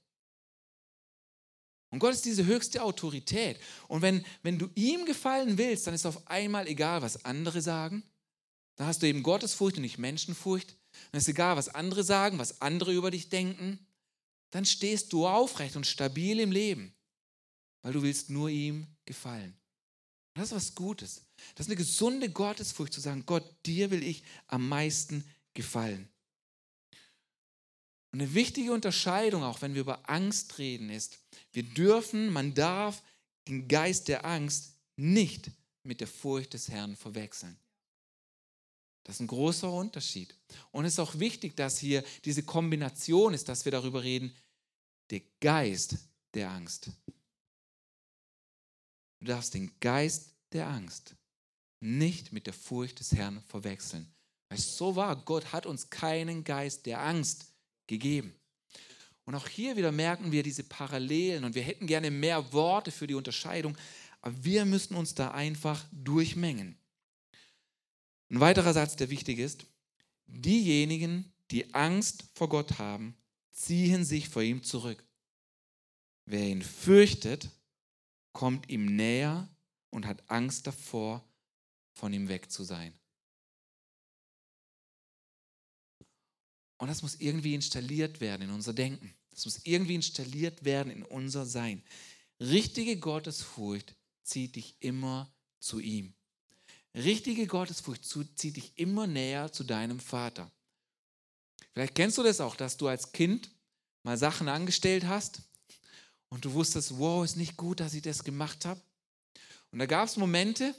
Und 1.95 1.99
Gott 1.99 2.13
ist 2.13 2.25
diese 2.25 2.45
höchste 2.45 2.83
Autorität. 2.83 3.59
Und 3.87 4.01
wenn, 4.01 4.25
wenn 4.43 4.59
du 4.59 4.69
ihm 4.75 5.05
gefallen 5.05 5.57
willst, 5.57 5.87
dann 5.87 5.93
ist 5.93 6.05
auf 6.05 6.27
einmal 6.27 6.67
egal, 6.67 7.01
was 7.01 7.25
andere 7.25 7.61
sagen. 7.61 8.03
Dann 8.75 8.87
hast 8.87 9.01
du 9.01 9.07
eben 9.07 9.23
Gottesfurcht 9.23 9.77
und 9.77 9.81
nicht 9.81 9.97
Menschenfurcht. 9.97 10.75
Dann 11.11 11.19
ist 11.19 11.27
egal, 11.27 11.55
was 11.55 11.69
andere 11.69 12.03
sagen, 12.03 12.37
was 12.37 12.61
andere 12.61 12.93
über 12.93 13.11
dich 13.11 13.29
denken 13.29 13.79
dann 14.55 14.63
stehst 14.63 15.11
du 15.11 15.27
aufrecht 15.27 15.75
und 15.75 15.85
stabil 15.85 16.39
im 16.39 16.49
Leben, 16.49 16.95
weil 17.81 17.91
du 17.91 18.01
willst 18.03 18.29
nur 18.29 18.49
ihm 18.49 18.87
gefallen. 19.03 19.53
Das 20.33 20.45
ist 20.45 20.55
was 20.55 20.75
Gutes. 20.75 21.25
Das 21.55 21.65
ist 21.65 21.71
eine 21.71 21.75
gesunde 21.75 22.29
Gottesfurcht 22.29 22.93
zu 22.93 23.01
sagen, 23.01 23.25
Gott, 23.25 23.43
dir 23.65 23.91
will 23.91 24.01
ich 24.01 24.23
am 24.47 24.69
meisten 24.69 25.29
gefallen. 25.53 26.07
Und 28.15 28.21
eine 28.21 28.33
wichtige 28.33 28.71
Unterscheidung, 28.71 29.43
auch 29.43 29.61
wenn 29.61 29.73
wir 29.73 29.81
über 29.81 30.09
Angst 30.09 30.57
reden, 30.57 30.89
ist, 30.89 31.19
wir 31.51 31.63
dürfen, 31.63 32.31
man 32.31 32.53
darf 32.53 33.03
den 33.45 33.67
Geist 33.67 34.07
der 34.07 34.23
Angst 34.23 34.71
nicht 34.95 35.51
mit 35.83 35.99
der 35.99 36.07
Furcht 36.07 36.53
des 36.53 36.69
Herrn 36.69 36.95
verwechseln. 36.95 37.59
Das 39.03 39.17
ist 39.17 39.19
ein 39.19 39.27
großer 39.27 39.69
Unterschied. 39.69 40.33
Und 40.71 40.85
es 40.85 40.93
ist 40.93 40.99
auch 40.99 41.19
wichtig, 41.19 41.57
dass 41.57 41.77
hier 41.77 42.05
diese 42.23 42.43
Kombination 42.43 43.33
ist, 43.33 43.49
dass 43.49 43.65
wir 43.65 43.73
darüber 43.73 44.01
reden, 44.01 44.33
der 45.09 45.21
Geist 45.41 45.97
der 46.35 46.51
Angst. 46.51 46.91
Du 49.19 49.25
darfst 49.25 49.53
den 49.53 49.77
Geist 49.81 50.29
der 50.53 50.69
Angst 50.69 51.15
nicht 51.81 52.31
mit 52.31 52.45
der 52.45 52.53
Furcht 52.53 53.01
des 53.01 53.11
Herrn 53.11 53.41
verwechseln. 53.41 54.09
Weil 54.47 54.59
es 54.59 54.77
so 54.77 54.95
war, 54.95 55.17
Gott 55.17 55.51
hat 55.51 55.65
uns 55.65 55.89
keinen 55.89 56.45
Geist 56.45 56.85
der 56.85 57.01
Angst 57.01 57.51
gegeben. 57.87 58.35
Und 59.25 59.35
auch 59.35 59.47
hier 59.47 59.75
wieder 59.75 59.91
merken 59.91 60.31
wir 60.31 60.43
diese 60.43 60.63
Parallelen 60.63 61.43
und 61.43 61.55
wir 61.55 61.63
hätten 61.63 61.87
gerne 61.87 62.11
mehr 62.11 62.53
Worte 62.53 62.91
für 62.91 63.07
die 63.07 63.15
Unterscheidung, 63.15 63.75
aber 64.21 64.43
wir 64.43 64.65
müssen 64.65 64.95
uns 64.95 65.15
da 65.15 65.31
einfach 65.31 65.83
durchmengen. 65.91 66.77
Ein 68.29 68.39
weiterer 68.39 68.73
Satz, 68.73 68.95
der 68.95 69.09
wichtig 69.09 69.39
ist, 69.39 69.65
diejenigen, 70.27 71.33
die 71.51 71.73
Angst 71.73 72.25
vor 72.33 72.49
Gott 72.49 72.77
haben, 72.77 73.15
ziehen 73.51 74.03
sich 74.03 74.29
vor 74.29 74.41
ihm 74.41 74.63
zurück. 74.63 75.03
Wer 76.25 76.47
ihn 76.47 76.61
fürchtet, 76.61 77.49
kommt 78.33 78.69
ihm 78.69 78.95
näher 78.95 79.47
und 79.91 80.05
hat 80.05 80.29
Angst 80.29 80.67
davor, 80.67 81.23
von 81.93 82.11
ihm 82.11 82.27
weg 82.27 82.51
zu 82.51 82.63
sein. 82.63 82.93
Und 86.77 86.89
das 86.89 87.01
muss 87.01 87.15
irgendwie 87.15 87.53
installiert 87.53 88.21
werden 88.21 88.43
in 88.43 88.49
unser 88.49 88.73
Denken. 88.73 89.13
Das 89.31 89.45
muss 89.45 89.61
irgendwie 89.63 89.95
installiert 89.95 90.63
werden 90.63 90.91
in 90.91 91.03
unser 91.03 91.45
Sein. 91.45 91.83
Richtige 92.39 92.97
Gottesfurcht 92.97 93.95
zieht 94.23 94.55
dich 94.55 94.75
immer 94.79 95.31
zu 95.59 95.79
ihm. 95.79 96.13
Richtige 96.93 97.47
Gottesfurcht 97.47 98.05
zieht 98.05 98.55
dich 98.55 98.71
immer 98.77 99.07
näher 99.07 99.51
zu 99.51 99.63
deinem 99.63 99.99
Vater. 99.99 100.51
Vielleicht 101.73 101.95
kennst 101.95 102.17
du 102.17 102.23
das 102.23 102.39
auch, 102.39 102.55
dass 102.55 102.77
du 102.77 102.87
als 102.87 103.11
Kind 103.11 103.51
mal 104.03 104.17
Sachen 104.17 104.47
angestellt 104.47 105.05
hast 105.05 105.41
und 106.29 106.45
du 106.45 106.53
wusstest, 106.53 106.97
wow, 106.97 107.25
ist 107.25 107.35
nicht 107.35 107.57
gut, 107.57 107.81
dass 107.81 107.93
ich 107.93 108.01
das 108.01 108.23
gemacht 108.23 108.65
habe. 108.65 108.81
Und 109.71 109.79
da 109.79 109.85
gab 109.85 110.07
es 110.07 110.15
Momente, 110.15 110.73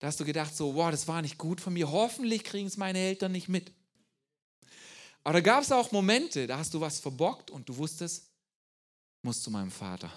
da 0.00 0.08
hast 0.08 0.18
du 0.18 0.24
gedacht, 0.24 0.56
so, 0.56 0.74
wow, 0.74 0.90
das 0.90 1.06
war 1.06 1.22
nicht 1.22 1.38
gut 1.38 1.60
von 1.60 1.72
mir, 1.72 1.90
hoffentlich 1.90 2.42
kriegen 2.42 2.66
es 2.66 2.76
meine 2.76 2.98
Eltern 2.98 3.30
nicht 3.30 3.48
mit. 3.48 3.70
Aber 5.22 5.34
da 5.34 5.40
gab 5.40 5.62
es 5.62 5.72
auch 5.72 5.92
Momente, 5.92 6.46
da 6.46 6.58
hast 6.58 6.72
du 6.72 6.80
was 6.80 6.98
verbockt 6.98 7.50
und 7.50 7.68
du 7.68 7.76
wusstest, 7.76 8.30
ich 9.18 9.24
muss 9.24 9.42
zu 9.42 9.50
meinem 9.50 9.70
Vater. 9.70 10.10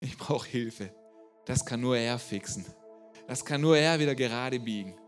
Ich 0.00 0.18
brauche 0.18 0.48
Hilfe. 0.48 0.94
Das 1.46 1.64
kann 1.64 1.80
nur 1.80 1.96
er 1.96 2.18
fixen. 2.18 2.66
Das 3.28 3.44
kann 3.44 3.60
nur 3.60 3.76
er 3.76 3.98
wieder 3.98 4.14
gerade 4.14 4.58
biegen. 4.58 4.98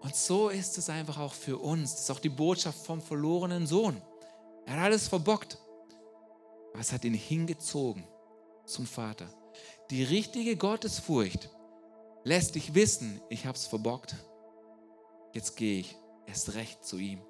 Und 0.00 0.16
so 0.16 0.48
ist 0.48 0.78
es 0.78 0.88
einfach 0.88 1.18
auch 1.18 1.34
für 1.34 1.58
uns. 1.58 1.92
Das 1.92 2.00
ist 2.02 2.10
auch 2.10 2.18
die 2.18 2.28
Botschaft 2.28 2.84
vom 2.84 3.00
verlorenen 3.00 3.66
Sohn. 3.66 4.00
Er 4.66 4.74
hat 4.74 4.84
alles 4.84 5.08
verbockt. 5.08 5.58
Aber 6.72 6.80
es 6.80 6.92
hat 6.92 7.04
ihn 7.04 7.14
hingezogen 7.14 8.04
zum 8.64 8.86
Vater. 8.86 9.28
Die 9.90 10.02
richtige 10.02 10.56
Gottesfurcht 10.56 11.50
lässt 12.24 12.54
dich 12.54 12.74
wissen, 12.74 13.20
ich 13.28 13.46
habe 13.46 13.56
es 13.56 13.66
verbockt. 13.66 14.16
Jetzt 15.34 15.56
gehe 15.56 15.80
ich 15.80 15.96
erst 16.26 16.54
recht 16.54 16.84
zu 16.84 16.96
ihm. 16.98 17.20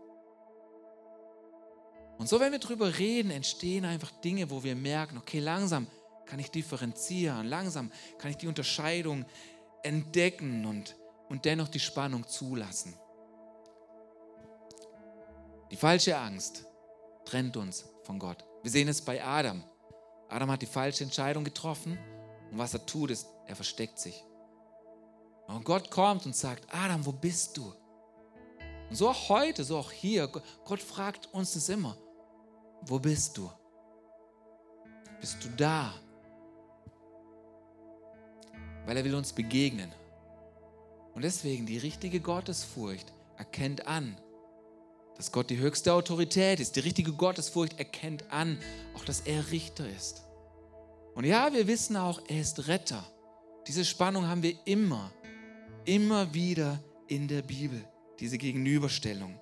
Und 2.22 2.28
so, 2.28 2.38
wenn 2.38 2.52
wir 2.52 2.60
darüber 2.60 2.98
reden, 2.98 3.32
entstehen 3.32 3.84
einfach 3.84 4.12
Dinge, 4.12 4.48
wo 4.48 4.62
wir 4.62 4.76
merken, 4.76 5.18
okay, 5.18 5.40
langsam 5.40 5.88
kann 6.24 6.38
ich 6.38 6.52
differenzieren, 6.52 7.48
langsam 7.48 7.90
kann 8.16 8.30
ich 8.30 8.36
die 8.36 8.46
Unterscheidung 8.46 9.24
entdecken 9.82 10.64
und, 10.64 10.94
und 11.28 11.44
dennoch 11.44 11.66
die 11.66 11.80
Spannung 11.80 12.24
zulassen. 12.28 12.94
Die 15.72 15.76
falsche 15.76 16.16
Angst 16.16 16.64
trennt 17.24 17.56
uns 17.56 17.86
von 18.04 18.20
Gott. 18.20 18.44
Wir 18.62 18.70
sehen 18.70 18.86
es 18.86 19.00
bei 19.00 19.20
Adam. 19.20 19.64
Adam 20.28 20.52
hat 20.52 20.62
die 20.62 20.66
falsche 20.66 21.02
Entscheidung 21.02 21.42
getroffen 21.42 21.98
und 22.52 22.56
was 22.56 22.72
er 22.72 22.86
tut, 22.86 23.10
ist, 23.10 23.26
er 23.48 23.56
versteckt 23.56 23.98
sich. 23.98 24.24
Und 25.48 25.64
Gott 25.64 25.90
kommt 25.90 26.24
und 26.24 26.36
sagt, 26.36 26.72
Adam, 26.72 27.04
wo 27.04 27.10
bist 27.10 27.56
du? 27.56 27.74
Und 28.88 28.94
so 28.94 29.08
auch 29.08 29.28
heute, 29.28 29.64
so 29.64 29.76
auch 29.78 29.90
hier, 29.90 30.28
Gott 30.28 30.80
fragt 30.80 31.26
uns 31.34 31.54
das 31.54 31.68
immer, 31.68 31.96
wo 32.86 32.98
bist 32.98 33.36
du? 33.36 33.50
Bist 35.20 35.44
du 35.44 35.48
da? 35.56 35.94
Weil 38.86 38.96
er 38.96 39.04
will 39.04 39.14
uns 39.14 39.32
begegnen. 39.32 39.92
Und 41.14 41.22
deswegen 41.22 41.66
die 41.66 41.78
richtige 41.78 42.20
Gottesfurcht 42.20 43.12
erkennt 43.36 43.86
an, 43.86 44.16
dass 45.16 45.30
Gott 45.30 45.50
die 45.50 45.58
höchste 45.58 45.92
Autorität 45.92 46.58
ist. 46.58 46.76
Die 46.76 46.80
richtige 46.80 47.12
Gottesfurcht 47.12 47.78
erkennt 47.78 48.30
an, 48.32 48.58
auch 48.94 49.04
dass 49.04 49.20
er 49.20 49.50
Richter 49.50 49.88
ist. 49.88 50.24
Und 51.14 51.24
ja, 51.24 51.52
wir 51.52 51.66
wissen 51.66 51.96
auch, 51.96 52.20
er 52.28 52.40
ist 52.40 52.66
Retter. 52.66 53.04
Diese 53.68 53.84
Spannung 53.84 54.26
haben 54.26 54.42
wir 54.42 54.56
immer, 54.64 55.12
immer 55.84 56.32
wieder 56.34 56.82
in 57.06 57.28
der 57.28 57.42
Bibel, 57.42 57.84
diese 58.18 58.38
Gegenüberstellung. 58.38 59.38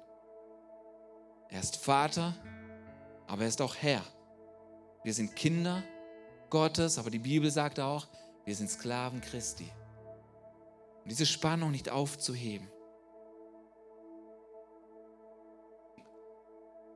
Er 1.49 1.61
ist 1.61 1.77
Vater, 1.77 2.35
aber 3.31 3.43
er 3.43 3.49
ist 3.49 3.63
auch 3.63 3.77
Herr. 3.77 4.03
Wir 5.05 5.15
sind 5.15 5.37
Kinder 5.37 5.85
Gottes, 6.51 6.99
aber 6.99 7.11
die 7.11 7.21
Bibel 7.21 7.49
sagt 7.49 7.79
auch, 7.79 8.09
wir 8.45 8.57
sind 8.57 8.69
Sklaven 8.69 9.21
Christi. 9.21 9.71
Und 11.05 11.13
diese 11.13 11.27
Spannung 11.27 11.71
nicht 11.71 11.91
aufzuheben. 11.91 12.69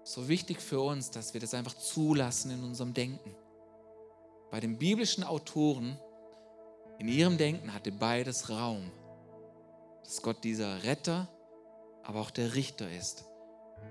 So 0.03 0.27
wichtig 0.27 0.61
für 0.61 0.81
uns, 0.81 1.13
dass 1.13 1.35
wir 1.35 1.41
das 1.41 1.55
einfach 1.55 1.75
zulassen 1.75 2.51
in 2.51 2.65
unserem 2.65 2.95
Denken. 2.95 3.37
Bei 4.51 4.59
den 4.59 4.77
biblischen 4.77 5.23
Autoren, 5.23 5.97
in 6.99 7.07
ihrem 7.07 7.39
Denken 7.39 7.73
hatte 7.73 7.93
beides 7.93 8.51
Raum. 8.51 8.91
Dass 10.03 10.21
Gott 10.21 10.43
dieser 10.43 10.83
Retter, 10.83 11.29
aber 12.03 12.21
auch 12.21 12.33
der 12.33 12.57
Richter 12.57 12.91
ist. 12.91 13.25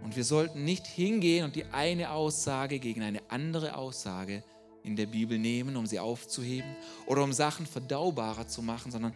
Und 0.02 0.16
wir 0.16 0.24
sollten 0.24 0.64
nicht 0.64 0.88
hingehen 0.88 1.46
und 1.46 1.56
die 1.56 1.66
eine 1.66 2.12
Aussage 2.12 2.80
gegen 2.80 3.02
eine 3.02 3.22
andere 3.30 3.76
Aussage 3.76 4.44
in 4.84 4.96
der 4.96 5.06
Bibel 5.06 5.40
nehmen, 5.40 5.78
um 5.78 5.86
sie 5.86 6.00
aufzuheben 6.00 6.76
oder 7.06 7.24
um 7.24 7.34
Sachen 7.34 7.66
verdaubarer 7.66 8.48
zu 8.48 8.62
machen, 8.62 8.92
sondern 8.92 9.14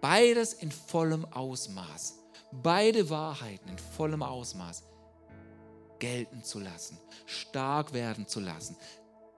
beides 0.00 0.54
in 0.54 0.70
vollem 0.70 1.24
Ausmaß. 1.26 2.18
Beide 2.52 3.10
Wahrheiten 3.10 3.68
in 3.68 3.78
vollem 3.78 4.22
Ausmaß 4.22 4.84
gelten 5.98 6.42
zu 6.42 6.58
lassen, 6.58 6.98
stark 7.26 7.92
werden 7.92 8.26
zu 8.26 8.40
lassen. 8.40 8.76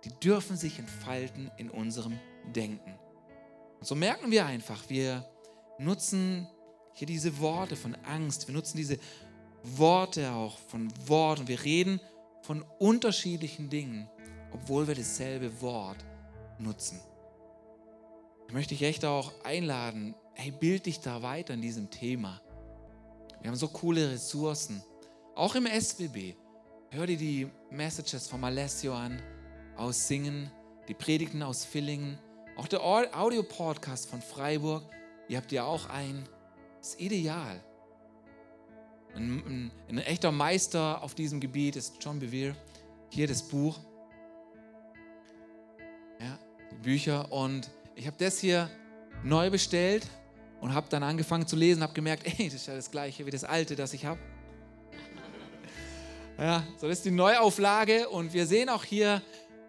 Die 0.05 0.11
dürfen 0.21 0.57
sich 0.57 0.79
entfalten 0.79 1.51
in 1.59 1.69
unserem 1.69 2.19
Denken. 2.55 2.99
Und 3.81 3.87
so 3.87 3.95
merken 3.95 4.31
wir 4.31 4.47
einfach, 4.47 4.89
wir 4.89 5.29
nutzen 5.79 6.47
hier 6.95 7.07
diese 7.07 7.39
Worte 7.41 7.77
von 7.77 7.95
Angst, 8.05 8.47
wir 8.47 8.55
nutzen 8.55 8.77
diese 8.77 8.99
Worte 9.63 10.33
auch 10.33 10.59
von 10.59 10.93
Wort 11.07 11.41
und 11.41 11.49
wir 11.49 11.63
reden 11.63 12.01
von 12.43 12.65
unterschiedlichen 12.79 13.71
Dingen, 13.71 14.09
obwohl 14.53 14.89
wir 14.89 14.95
dasselbe 14.95 15.61
Wort 15.61 16.05
nutzen. 16.59 17.01
Da 18.49 18.55
möchte 18.55 18.75
ich 18.75 18.83
echt 18.83 19.05
auch 19.05 19.33
einladen, 19.45 20.15
hey, 20.35 20.51
bild 20.51 20.87
dich 20.87 21.01
da 21.01 21.23
weiter 21.23 21.55
in 21.55 21.63
diesem 21.63 21.91
Thema. 21.91 22.41
Wir 23.41 23.49
haben 23.51 23.57
so 23.57 23.69
coole 23.69 24.11
Ressourcen, 24.11 24.83
auch 25.35 25.55
im 25.55 25.67
SWB. 25.67 26.35
Hör 26.91 27.07
dir 27.07 27.17
die 27.17 27.49
Messages 27.71 28.29
von 28.29 28.45
Alessio 28.45 28.95
an, 28.95 29.23
aus 29.77 30.07
Singen, 30.07 30.51
die 30.89 30.95
Predigten 30.95 31.43
aus 31.43 31.65
Villingen, 31.65 32.19
auch 32.57 32.69
der 32.69 32.83
Audio-Podcast 32.85 34.11
von 34.11 34.21
Freiburg. 34.21 34.83
Ihr 35.29 35.39
habt 35.39 35.53
ja 35.53 35.65
auch 35.65 35.87
einen. 35.87 36.29
Ist 36.81 37.01
ideal. 37.01 37.63
Ein, 39.15 39.43
ein, 39.47 39.71
ein, 39.89 39.99
echter 39.99 40.33
Meister 40.33 41.03
auf 41.03 41.15
diesem 41.15 41.41
Gebiet 41.41 41.77
ist 41.77 41.97
John 42.01 42.19
Bevere. 42.19 42.57
Hier 43.11 43.27
das 43.27 43.43
Buch. 43.43 43.79
Ja, 46.19 46.39
die 46.71 46.77
Bücher. 46.77 47.31
Und 47.31 47.71
ich 47.95 48.07
habe 48.07 48.17
das 48.19 48.39
hier 48.39 48.71
neu 49.23 49.51
bestellt 49.51 50.07
und 50.61 50.73
habe 50.73 50.87
dann 50.89 51.03
angefangen 51.03 51.47
zu 51.47 51.57
lesen, 51.57 51.83
habe 51.83 51.93
gemerkt, 51.93 52.27
ey, 52.27 52.47
das 52.47 52.55
ist 52.55 52.67
ja 52.67 52.75
das 52.75 52.91
gleiche 52.91 53.27
wie 53.27 53.31
das 53.31 53.45
alte, 53.45 53.77
das 53.77 53.93
ich 53.93 54.07
habe. 54.07 54.21
Ja, 56.39 56.65
so 56.79 56.89
das 56.89 56.99
ist 56.99 57.05
die 57.05 57.11
Neuauflage 57.11 58.09
und 58.09 58.33
wir 58.33 58.47
sehen 58.47 58.69
auch 58.69 58.85
hier 58.85 59.21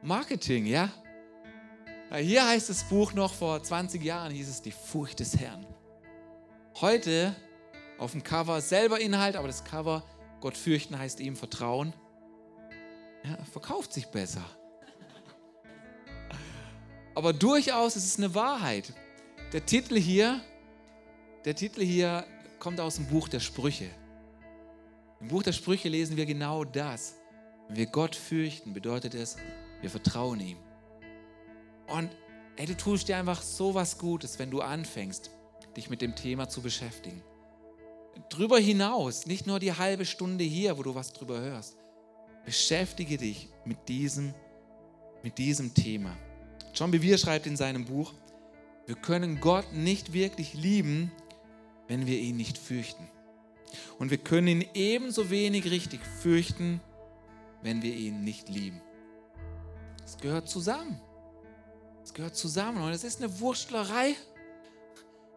Marketing, 0.02 0.66
ja. 0.66 0.90
Hier 2.16 2.48
heißt 2.48 2.70
das 2.70 2.84
Buch 2.84 3.14
noch 3.14 3.34
vor 3.34 3.62
20 3.62 4.04
Jahren 4.04 4.32
hieß 4.32 4.48
es 4.48 4.62
die 4.62 4.72
Furcht 4.72 5.20
des 5.20 5.38
Herrn. 5.38 5.66
Heute 6.80 7.36
auf 7.98 8.12
dem 8.12 8.24
Cover 8.24 8.62
selber 8.62 9.00
Inhalt, 9.00 9.36
aber 9.36 9.48
das 9.48 9.64
Cover 9.64 10.04
Gott 10.42 10.58
fürchten 10.58 11.00
heißt 11.00 11.20
ihm 11.20 11.36
Vertrauen. 11.36 11.94
Ja, 13.24 13.38
verkauft 13.46 13.94
sich 13.94 14.08
besser. 14.08 14.44
Aber 17.16 17.32
durchaus 17.32 17.96
ist 17.96 18.06
es 18.06 18.18
eine 18.18 18.36
Wahrheit. 18.36 18.92
Der 19.54 19.66
Titel 19.66 19.98
hier, 19.98 20.42
der 21.46 21.56
Titel 21.56 21.82
hier 21.82 22.26
kommt 22.60 22.80
aus 22.80 22.96
dem 22.96 23.08
Buch 23.08 23.30
der 23.30 23.40
Sprüche. 23.40 23.90
Im 25.22 25.30
Buch 25.30 25.44
der 25.44 25.54
Sprüche 25.54 25.90
lesen 25.90 26.18
wir 26.18 26.26
genau 26.26 26.66
das. 26.66 27.16
Wenn 27.68 27.78
wir 27.78 27.86
Gott 27.86 28.16
fürchten, 28.16 28.74
bedeutet 28.74 29.14
es, 29.14 29.38
wir 29.80 29.90
vertrauen 29.90 30.40
ihm. 30.40 30.58
Und 31.88 32.10
ey, 32.58 32.66
du 32.66 32.76
tust 32.76 33.08
dir 33.08 33.18
einfach 33.18 33.42
so 33.42 33.74
was 33.74 33.98
Gutes, 33.98 34.40
wenn 34.40 34.52
du 34.52 34.62
anfängst, 34.62 35.30
dich 35.78 35.90
mit 35.90 36.02
dem 36.02 36.16
Thema 36.16 36.50
zu 36.50 36.62
beschäftigen. 36.62 37.22
Drüber 38.30 38.60
hinaus, 38.60 39.26
nicht 39.26 39.47
nur 39.47 39.60
die 39.60 39.73
halbe 39.73 40.06
Stunde 40.06 40.43
hier, 40.43 40.78
wo 40.78 40.84
du 40.84 40.95
was 40.95 41.13
drüber 41.13 41.39
hörst. 41.39 41.78
Beschäftige 42.45 43.17
dich 43.17 43.49
mit 43.65 43.88
diesem, 43.88 44.34
mit 45.23 45.38
diesem 45.38 45.73
Thema. 45.73 46.15
John 46.73 46.91
Bevere 46.91 47.17
schreibt 47.17 47.47
in 47.47 47.56
seinem 47.56 47.86
Buch, 47.86 48.13
wir 48.86 48.95
können 48.95 49.39
Gott 49.39 49.71
nicht 49.73 50.13
wirklich 50.13 50.54
lieben, 50.54 51.12
wenn 51.88 52.06
wir 52.06 52.19
ihn 52.19 52.38
nicht 52.38 52.58
fürchten. 52.58 53.08
Und 53.97 54.12
wir 54.12 54.17
können 54.17 54.47
ihn 54.47 54.65
ebenso 54.73 55.30
wenig 55.30 55.69
richtig 55.69 56.02
fürchten, 56.06 56.82
wenn 57.62 57.82
wir 57.82 57.95
ihn 57.95 58.23
nicht 58.23 58.49
lieben. 58.49 58.82
Es 60.04 60.17
gehört 60.17 60.49
zusammen. 60.49 60.99
Es 62.04 62.13
gehört 62.13 62.36
zusammen 62.36 62.84
und 62.84 62.91
es 62.91 63.04
ist 63.04 63.21
eine 63.21 63.39
Wurstlerei, 63.39 64.15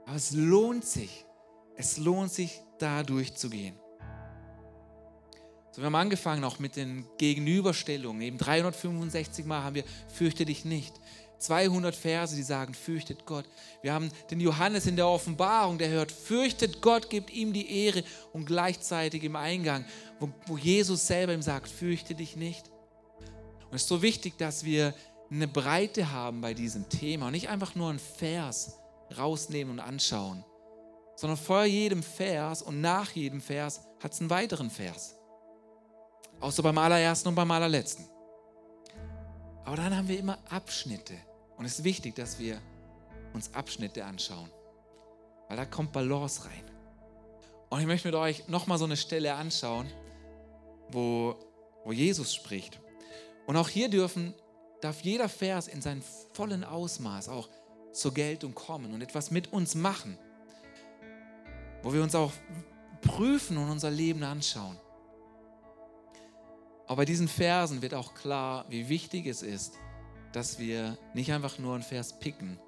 aber 0.04 0.16
es 0.16 0.32
lohnt 0.32 0.84
sich. 0.84 1.24
Es 1.76 1.98
lohnt 1.98 2.32
sich, 2.32 2.60
da 2.78 3.02
durchzugehen. 3.02 3.76
So, 5.72 5.82
wir 5.82 5.86
haben 5.86 5.94
angefangen 5.94 6.42
auch 6.44 6.58
mit 6.58 6.76
den 6.76 7.04
Gegenüberstellungen. 7.18 8.22
Eben 8.22 8.38
365 8.38 9.44
Mal 9.44 9.62
haben 9.62 9.74
wir 9.74 9.84
fürchte 10.08 10.44
dich 10.46 10.64
nicht. 10.64 10.94
200 11.38 11.94
Verse, 11.94 12.34
die 12.34 12.42
sagen, 12.42 12.72
fürchtet 12.72 13.26
Gott. 13.26 13.44
Wir 13.82 13.92
haben 13.92 14.10
den 14.30 14.40
Johannes 14.40 14.86
in 14.86 14.96
der 14.96 15.06
Offenbarung, 15.06 15.76
der 15.78 15.90
hört, 15.90 16.10
fürchtet 16.10 16.80
Gott, 16.80 17.10
gibt 17.10 17.30
ihm 17.30 17.52
die 17.52 17.84
Ehre 17.84 18.02
und 18.32 18.46
gleichzeitig 18.46 19.22
im 19.22 19.36
Eingang, 19.36 19.84
wo, 20.18 20.30
wo 20.46 20.56
Jesus 20.56 21.06
selber 21.06 21.34
ihm 21.34 21.42
sagt, 21.42 21.68
fürchte 21.68 22.14
dich 22.14 22.36
nicht. 22.36 22.70
Und 23.70 23.74
es 23.74 23.82
ist 23.82 23.88
so 23.88 24.00
wichtig, 24.00 24.38
dass 24.38 24.64
wir 24.64 24.94
eine 25.30 25.48
Breite 25.48 26.10
haben 26.10 26.40
bei 26.40 26.54
diesem 26.54 26.88
Thema 26.88 27.26
und 27.26 27.32
nicht 27.32 27.48
einfach 27.48 27.74
nur 27.74 27.90
einen 27.90 27.98
Vers 27.98 28.78
rausnehmen 29.16 29.74
und 29.74 29.80
anschauen, 29.80 30.44
sondern 31.16 31.38
vor 31.38 31.64
jedem 31.64 32.02
Vers 32.02 32.62
und 32.62 32.80
nach 32.80 33.10
jedem 33.12 33.40
Vers 33.40 33.80
hat 34.00 34.12
es 34.12 34.20
einen 34.20 34.30
weiteren 34.30 34.70
Vers. 34.70 35.16
Außer 36.40 36.62
beim 36.62 36.76
allerersten 36.76 37.30
und 37.30 37.34
beim 37.34 37.50
allerletzten. 37.50 38.06
Aber 39.64 39.76
dann 39.76 39.96
haben 39.96 40.06
wir 40.06 40.18
immer 40.18 40.38
Abschnitte. 40.50 41.14
Und 41.56 41.64
es 41.64 41.78
ist 41.78 41.84
wichtig, 41.84 42.14
dass 42.14 42.38
wir 42.38 42.60
uns 43.32 43.52
Abschnitte 43.54 44.04
anschauen. 44.04 44.50
Weil 45.48 45.56
da 45.56 45.64
kommt 45.64 45.92
Balance 45.92 46.44
rein. 46.44 46.70
Und 47.70 47.80
ich 47.80 47.86
möchte 47.86 48.08
mit 48.08 48.14
euch 48.14 48.46
nochmal 48.48 48.78
so 48.78 48.84
eine 48.84 48.96
Stelle 48.96 49.34
anschauen, 49.34 49.90
wo, 50.90 51.34
wo 51.84 51.92
Jesus 51.92 52.34
spricht. 52.34 52.78
Und 53.46 53.56
auch 53.56 53.68
hier 53.68 53.88
dürfen, 53.88 54.34
darf 54.82 55.00
jeder 55.00 55.28
Vers 55.28 55.66
in 55.66 55.80
seinem 55.80 56.02
vollen 56.32 56.62
Ausmaß 56.62 57.30
auch 57.30 57.48
zur 57.92 58.12
Geltung 58.12 58.54
kommen 58.54 58.92
und 58.92 59.00
etwas 59.00 59.30
mit 59.30 59.52
uns 59.52 59.74
machen 59.74 60.18
wo 61.86 61.92
wir 61.92 62.02
uns 62.02 62.16
auch 62.16 62.32
prüfen 63.00 63.56
und 63.56 63.70
unser 63.70 63.92
Leben 63.92 64.24
anschauen. 64.24 64.76
Aber 66.86 66.96
bei 66.96 67.04
diesen 67.04 67.28
Versen 67.28 67.80
wird 67.80 67.94
auch 67.94 68.12
klar, 68.12 68.64
wie 68.68 68.88
wichtig 68.88 69.24
es 69.26 69.40
ist, 69.40 69.74
dass 70.32 70.58
wir 70.58 70.98
nicht 71.14 71.32
einfach 71.32 71.60
nur 71.60 71.74
einen 71.74 71.84
Vers 71.84 72.18
picken, 72.18 72.58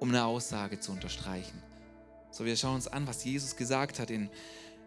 um 0.00 0.08
eine 0.08 0.24
Aussage 0.24 0.80
zu 0.80 0.90
unterstreichen. 0.92 1.62
So, 2.30 2.46
wir 2.46 2.56
schauen 2.56 2.76
uns 2.76 2.88
an, 2.88 3.06
was 3.06 3.24
Jesus 3.24 3.56
gesagt 3.56 3.98
hat 3.98 4.08
in 4.08 4.30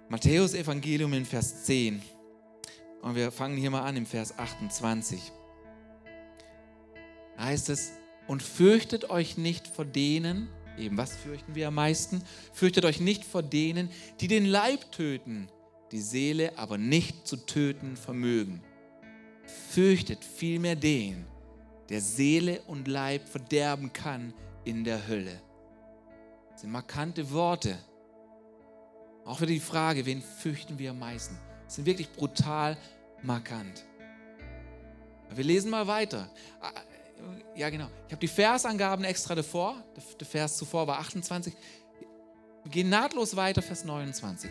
Matthäus 0.09 0.55
Evangelium 0.55 1.13
in 1.13 1.25
Vers 1.25 1.65
10. 1.65 2.01
Und 3.03 3.13
wir 3.13 3.31
fangen 3.31 3.55
hier 3.55 3.69
mal 3.69 3.83
an 3.83 3.97
im 3.97 4.07
Vers 4.07 4.39
28. 4.39 5.31
Da 7.37 7.43
heißt 7.43 7.69
es, 7.69 7.91
und 8.27 8.41
fürchtet 8.41 9.11
euch 9.11 9.37
nicht 9.37 9.67
vor 9.67 9.85
denen, 9.85 10.49
eben 10.81 10.97
was 10.97 11.15
fürchten 11.15 11.55
wir 11.55 11.67
am 11.67 11.75
meisten? 11.75 12.23
Fürchtet 12.53 12.85
euch 12.85 12.99
nicht 12.99 13.23
vor 13.25 13.43
denen, 13.43 13.89
die 14.19 14.27
den 14.27 14.45
Leib 14.45 14.91
töten, 14.91 15.47
die 15.91 16.01
Seele 16.01 16.57
aber 16.57 16.77
nicht 16.77 17.27
zu 17.27 17.37
töten 17.37 17.95
vermögen. 17.95 18.61
Fürchtet 19.69 20.23
vielmehr 20.23 20.75
den, 20.75 21.25
der 21.89 22.01
Seele 22.01 22.61
und 22.67 22.87
Leib 22.87 23.27
verderben 23.27 23.91
kann 23.91 24.33
in 24.63 24.83
der 24.83 25.07
Hölle. 25.07 25.41
Das 26.51 26.61
sind 26.61 26.71
markante 26.71 27.31
Worte. 27.31 27.77
Auch 29.25 29.41
wieder 29.41 29.51
die 29.51 29.59
Frage, 29.59 30.05
wen 30.05 30.21
fürchten 30.21 30.79
wir 30.79 30.91
am 30.91 30.99
meisten? 30.99 31.37
Das 31.65 31.75
sind 31.75 31.85
wirklich 31.85 32.11
brutal 32.11 32.77
markant. 33.21 33.85
Wir 35.33 35.43
lesen 35.43 35.71
mal 35.71 35.87
weiter. 35.87 36.29
Ja, 37.55 37.69
genau. 37.69 37.87
Ich 38.07 38.13
habe 38.13 38.19
die 38.19 38.27
Versangaben 38.27 39.05
extra 39.05 39.35
davor. 39.35 39.75
Der 40.19 40.27
Vers 40.27 40.57
zuvor 40.57 40.87
war 40.87 40.99
28. 40.99 41.53
Wir 42.63 42.71
gehen 42.71 42.89
nahtlos 42.89 43.35
weiter, 43.35 43.61
Vers 43.61 43.83
29. 43.83 44.49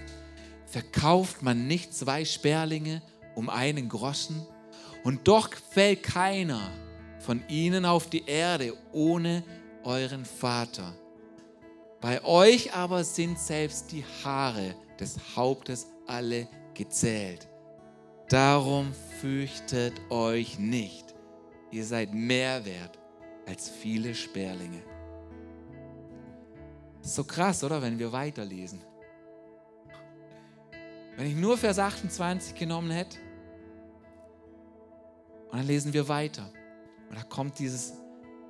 Verkauft 0.66 1.42
man 1.42 1.66
nicht 1.66 1.94
zwei 1.94 2.24
Sperlinge 2.24 3.02
um 3.34 3.48
einen 3.48 3.88
Groschen? 3.88 4.46
Und 5.02 5.26
doch 5.26 5.50
fällt 5.70 6.02
keiner 6.02 6.70
von 7.20 7.42
ihnen 7.48 7.84
auf 7.84 8.08
die 8.08 8.26
Erde 8.26 8.76
ohne 8.92 9.42
euren 9.82 10.24
Vater. 10.24 10.94
Bei 12.00 12.22
euch 12.24 12.74
aber 12.74 13.04
sind 13.04 13.38
selbst 13.38 13.92
die 13.92 14.04
Haare 14.24 14.74
des 14.98 15.16
Hauptes 15.36 15.86
alle 16.06 16.48
gezählt. 16.74 17.48
Darum 18.28 18.92
fürchtet 19.20 19.94
euch 20.10 20.58
nicht. 20.58 21.09
Ihr 21.70 21.84
seid 21.84 22.12
mehr 22.12 22.64
wert 22.64 22.98
als 23.46 23.68
viele 23.68 24.14
Sperlinge. 24.14 24.82
so 27.02 27.24
krass, 27.24 27.64
oder? 27.64 27.80
Wenn 27.80 27.98
wir 27.98 28.12
weiterlesen. 28.12 28.80
Wenn 31.16 31.26
ich 31.26 31.34
nur 31.34 31.58
Vers 31.58 31.78
28 31.78 32.54
genommen 32.54 32.90
hätte, 32.90 33.18
und 35.50 35.58
dann 35.58 35.66
lesen 35.66 35.92
wir 35.92 36.06
weiter. 36.08 36.48
Und 37.08 37.18
da 37.18 37.22
kommt 37.24 37.58
dieses, 37.58 37.94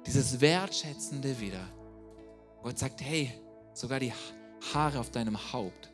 dieses 0.07 0.41
Wertschätzende 0.41 1.41
wieder. 1.41 1.67
Gott 2.63 2.79
sagt, 2.79 3.01
hey, 3.01 3.33
sogar 3.73 4.01
die 4.01 4.13
Haare 4.75 5.01
auf 5.01 5.11
deinem 5.11 5.53
Haupt 5.53 5.91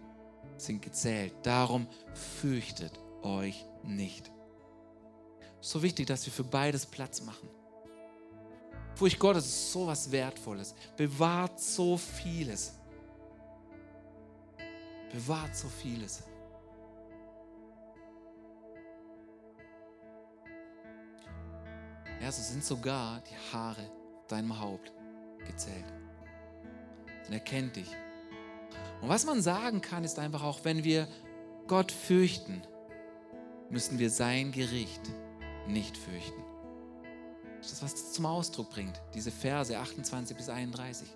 sind 0.57 0.83
gezählt. 0.83 1.33
Darum 1.45 1.87
fürchtet 2.15 2.93
euch 3.23 3.65
nicht. 3.85 4.33
So 5.67 5.83
wichtig, 5.83 6.07
dass 6.07 6.25
wir 6.25 6.33
für 6.33 6.45
beides 6.45 6.87
Platz 6.87 7.21
machen. 7.23 7.49
Furcht 8.95 9.19
Gottes 9.19 9.47
ist 9.47 9.73
so 9.73 9.85
was 9.85 10.13
Wertvolles. 10.13 10.77
Bewahrt 10.97 11.59
so 11.59 11.97
vieles. 11.97 12.75
Bewahrt 15.11 15.57
so 15.57 15.67
vieles. 15.67 16.23
Ja, 22.21 22.31
so 22.31 22.43
sind 22.43 22.65
sogar 22.65 23.21
die 23.23 23.53
Haare 23.53 23.91
deinem 24.29 24.57
Haupt 24.61 24.93
gezählt. 25.45 25.93
Und 27.27 27.33
er 27.33 27.41
kennt 27.41 27.75
dich. 27.75 27.91
Und 29.03 29.09
was 29.09 29.27
man 29.27 29.43
sagen 29.43 29.81
kann, 29.81 30.05
ist 30.05 30.21
einfach 30.21 30.45
auch, 30.45 30.61
wenn 30.63 30.85
wir 30.85 31.09
Gott 31.67 31.91
fürchten, 31.91 32.63
müssen 33.69 33.99
wir 33.99 34.11
sein 34.11 34.53
Gericht 34.53 35.11
nicht 35.69 35.97
fürchten. 35.97 36.43
Das 37.59 37.73
ist, 37.73 37.83
was 37.83 37.93
das 37.95 38.13
zum 38.13 38.27
Ausdruck 38.27 38.71
bringt, 38.71 39.01
diese 39.15 39.31
Verse 39.31 39.77
28 39.77 40.37
bis 40.37 40.49
31. 40.49 41.09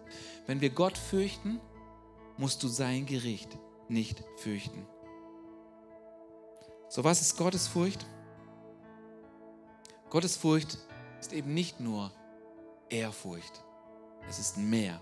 Wenn 0.47 0.61
wir 0.61 0.71
Gott 0.71 0.99
fürchten, 0.99 1.61
musst 2.39 2.63
du 2.63 2.69
sein 2.69 3.07
Gericht 3.07 3.57
nicht 3.89 4.25
fürchten. 4.37 4.87
So, 6.89 7.05
was 7.05 7.21
ist 7.21 7.37
Gottes 7.37 7.69
Furcht? 7.69 8.05
Gottes 10.09 10.37
Furcht 10.37 10.79
ist 11.21 11.33
eben 11.33 11.55
nicht 11.55 11.79
nur 11.79 12.11
Ehrfurcht. 12.89 13.63
Es 14.29 14.39
ist 14.39 14.57
mehr. 14.57 15.01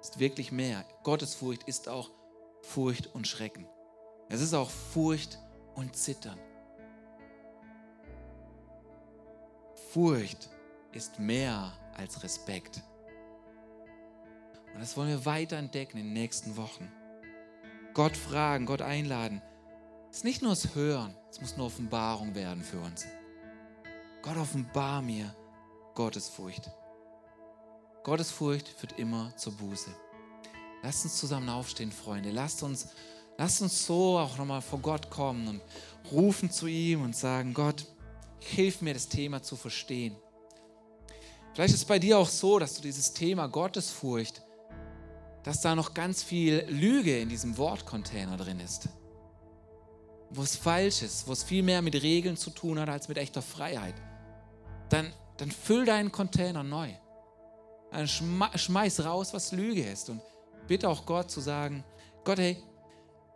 Es 0.00 0.10
ist 0.10 0.18
wirklich 0.18 0.50
mehr. 0.50 0.84
Gottes 1.02 1.34
Furcht 1.34 1.64
ist 1.64 1.88
auch 1.88 2.10
Furcht 2.62 3.14
und 3.14 3.28
Schrecken. 3.28 3.66
Es 4.28 4.40
ist 4.40 4.54
auch 4.54 4.70
Furcht 4.70 5.38
und 5.74 5.94
Zittern. 5.94 6.38
Furcht 9.92 10.48
ist 10.92 11.18
mehr 11.18 11.70
als 11.94 12.22
Respekt. 12.22 12.82
Und 14.72 14.80
das 14.80 14.96
wollen 14.96 15.10
wir 15.10 15.26
weiter 15.26 15.58
entdecken 15.58 15.98
in 15.98 16.04
den 16.04 16.12
nächsten 16.14 16.56
Wochen. 16.56 16.90
Gott 17.92 18.16
fragen, 18.16 18.64
Gott 18.64 18.80
einladen. 18.80 19.42
Es 20.10 20.18
ist 20.18 20.24
nicht 20.24 20.40
nur 20.40 20.52
das 20.52 20.74
Hören, 20.74 21.14
es 21.30 21.42
muss 21.42 21.54
eine 21.54 21.64
Offenbarung 21.64 22.34
werden 22.34 22.62
für 22.62 22.80
uns. 22.80 23.04
Gott 24.22 24.38
offenbar 24.38 25.02
mir 25.02 25.36
Gottesfurcht. 25.94 26.70
Gottesfurcht 28.02 28.68
führt 28.68 28.98
immer 28.98 29.36
zur 29.36 29.52
Buße. 29.52 29.90
Lasst 30.82 31.04
uns 31.04 31.18
zusammen 31.18 31.50
aufstehen, 31.50 31.92
Freunde. 31.92 32.30
Lasst 32.30 32.62
uns, 32.62 32.88
lasst 33.36 33.60
uns 33.60 33.84
so 33.84 34.18
auch 34.18 34.38
nochmal 34.38 34.62
vor 34.62 34.78
Gott 34.78 35.10
kommen 35.10 35.48
und 35.48 35.60
rufen 36.10 36.50
zu 36.50 36.66
ihm 36.66 37.02
und 37.02 37.14
sagen, 37.14 37.52
Gott, 37.52 37.84
hilf 38.48 38.82
mir, 38.82 38.94
das 38.94 39.08
Thema 39.08 39.42
zu 39.42 39.56
verstehen. 39.56 40.16
Vielleicht 41.52 41.74
ist 41.74 41.80
es 41.80 41.86
bei 41.86 41.98
dir 41.98 42.18
auch 42.18 42.28
so, 42.28 42.58
dass 42.58 42.74
du 42.74 42.82
dieses 42.82 43.12
Thema 43.12 43.46
Gottesfurcht, 43.46 44.42
dass 45.42 45.60
da 45.60 45.74
noch 45.74 45.92
ganz 45.92 46.22
viel 46.22 46.64
Lüge 46.68 47.18
in 47.18 47.28
diesem 47.28 47.58
Wortcontainer 47.58 48.36
drin 48.36 48.60
ist. 48.60 48.88
Wo 50.30 50.42
es 50.42 50.56
falsch 50.56 51.02
ist, 51.02 51.26
wo 51.26 51.32
es 51.32 51.42
viel 51.42 51.62
mehr 51.62 51.82
mit 51.82 52.00
Regeln 52.02 52.36
zu 52.36 52.50
tun 52.50 52.78
hat 52.78 52.88
als 52.88 53.08
mit 53.08 53.18
echter 53.18 53.42
Freiheit. 53.42 53.94
Dann, 54.88 55.12
dann 55.36 55.50
füll 55.50 55.84
deinen 55.84 56.10
Container 56.10 56.62
neu. 56.62 56.88
Dann 57.90 58.08
schmeiß 58.08 59.04
raus, 59.04 59.34
was 59.34 59.52
Lüge 59.52 59.84
ist. 59.84 60.08
Und 60.08 60.22
bitte 60.66 60.88
auch 60.88 61.04
Gott 61.04 61.30
zu 61.30 61.40
sagen, 61.40 61.84
Gott, 62.24 62.38
hey, 62.38 62.56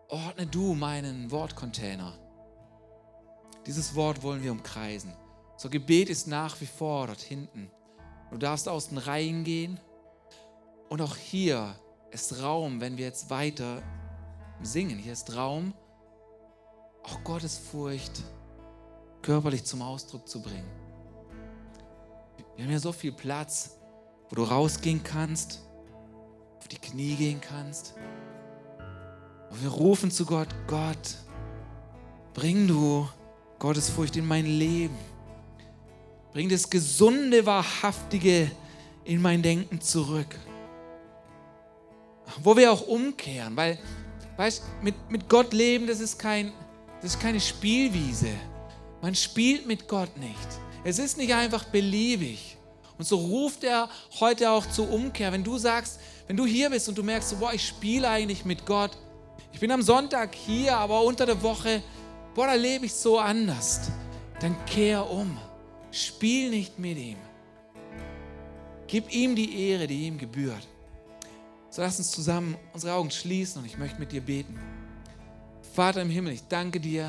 ordne 0.08 0.46
du 0.46 0.74
meinen 0.74 1.30
Wortcontainer 1.30 2.25
dieses 3.66 3.94
Wort 3.94 4.22
wollen 4.22 4.42
wir 4.42 4.52
umkreisen. 4.52 5.12
So 5.56 5.68
Gebet 5.68 6.08
ist 6.08 6.26
nach 6.26 6.60
wie 6.60 6.66
vor 6.66 7.08
dort 7.08 7.20
hinten. 7.20 7.70
Du 8.30 8.38
darfst 8.38 8.68
aus 8.68 8.88
den 8.88 8.98
Reihen 8.98 9.44
gehen. 9.44 9.80
Und 10.88 11.02
auch 11.02 11.16
hier 11.16 11.74
ist 12.10 12.40
Raum, 12.42 12.80
wenn 12.80 12.96
wir 12.96 13.04
jetzt 13.04 13.28
weiter 13.30 13.82
singen. 14.62 14.98
Hier 14.98 15.12
ist 15.12 15.34
Raum, 15.34 15.74
auch 17.02 17.22
Gottes 17.24 17.58
Furcht 17.58 18.22
körperlich 19.22 19.64
zum 19.64 19.82
Ausdruck 19.82 20.28
zu 20.28 20.40
bringen. 20.40 20.70
Wir 22.54 22.64
haben 22.64 22.72
ja 22.72 22.78
so 22.78 22.92
viel 22.92 23.12
Platz, 23.12 23.78
wo 24.28 24.36
du 24.36 24.44
rausgehen 24.44 25.02
kannst, 25.02 25.62
auf 26.58 26.68
die 26.68 26.78
Knie 26.78 27.16
gehen 27.16 27.40
kannst. 27.40 27.94
Und 29.50 29.62
wir 29.62 29.70
rufen 29.70 30.10
zu 30.10 30.24
Gott, 30.24 30.48
Gott, 30.66 31.16
bring 32.34 32.66
du 32.68 33.08
Gottesfurcht 33.58 34.16
in 34.16 34.26
mein 34.26 34.46
Leben. 34.46 34.96
Bring 36.32 36.48
das 36.48 36.68
gesunde, 36.68 37.46
wahrhaftige 37.46 38.50
in 39.04 39.22
mein 39.22 39.42
Denken 39.42 39.80
zurück. 39.80 40.36
Wo 42.42 42.56
wir 42.56 42.72
auch 42.72 42.86
umkehren, 42.86 43.56
weil, 43.56 43.78
weißt 44.36 44.62
mit, 44.82 44.94
mit 45.10 45.28
Gott 45.28 45.52
leben, 45.52 45.86
das 45.86 46.00
ist, 46.00 46.18
kein, 46.18 46.52
das 47.00 47.14
ist 47.14 47.20
keine 47.20 47.40
Spielwiese. 47.40 48.30
Man 49.00 49.14
spielt 49.14 49.66
mit 49.66 49.88
Gott 49.88 50.16
nicht. 50.18 50.48
Es 50.84 50.98
ist 50.98 51.16
nicht 51.16 51.32
einfach 51.32 51.64
beliebig. 51.64 52.56
Und 52.98 53.06
so 53.06 53.16
ruft 53.16 53.64
er 53.64 53.88
heute 54.20 54.50
auch 54.50 54.66
zur 54.66 54.90
Umkehr. 54.90 55.32
Wenn 55.32 55.44
du 55.44 55.58
sagst, 55.58 56.00
wenn 56.26 56.36
du 56.36 56.46
hier 56.46 56.70
bist 56.70 56.88
und 56.88 56.96
du 56.98 57.02
merkst, 57.02 57.38
boah, 57.38 57.52
ich 57.52 57.66
spiele 57.66 58.08
eigentlich 58.08 58.44
mit 58.44 58.66
Gott. 58.66 58.96
Ich 59.52 59.60
bin 59.60 59.70
am 59.70 59.82
Sonntag 59.82 60.34
hier, 60.34 60.76
aber 60.76 61.02
unter 61.02 61.24
der 61.24 61.42
Woche 61.42 61.82
boah, 62.36 62.48
da 62.48 62.54
lebe 62.54 62.84
ich 62.84 62.92
so 62.92 63.18
anders, 63.18 63.90
dann 64.40 64.54
kehr 64.66 65.10
um. 65.10 65.36
Spiel 65.90 66.50
nicht 66.50 66.78
mit 66.78 66.98
ihm. 66.98 67.16
Gib 68.86 69.10
ihm 69.12 69.34
die 69.34 69.68
Ehre, 69.68 69.86
die 69.86 70.06
ihm 70.06 70.18
gebührt. 70.18 70.68
So 71.70 71.80
lass 71.80 71.98
uns 71.98 72.10
zusammen 72.10 72.56
unsere 72.74 72.92
Augen 72.92 73.10
schließen 73.10 73.62
und 73.62 73.66
ich 73.66 73.78
möchte 73.78 73.98
mit 73.98 74.12
dir 74.12 74.20
beten. 74.20 74.58
Vater 75.74 76.02
im 76.02 76.10
Himmel, 76.10 76.34
ich 76.34 76.46
danke 76.46 76.78
dir 76.78 77.08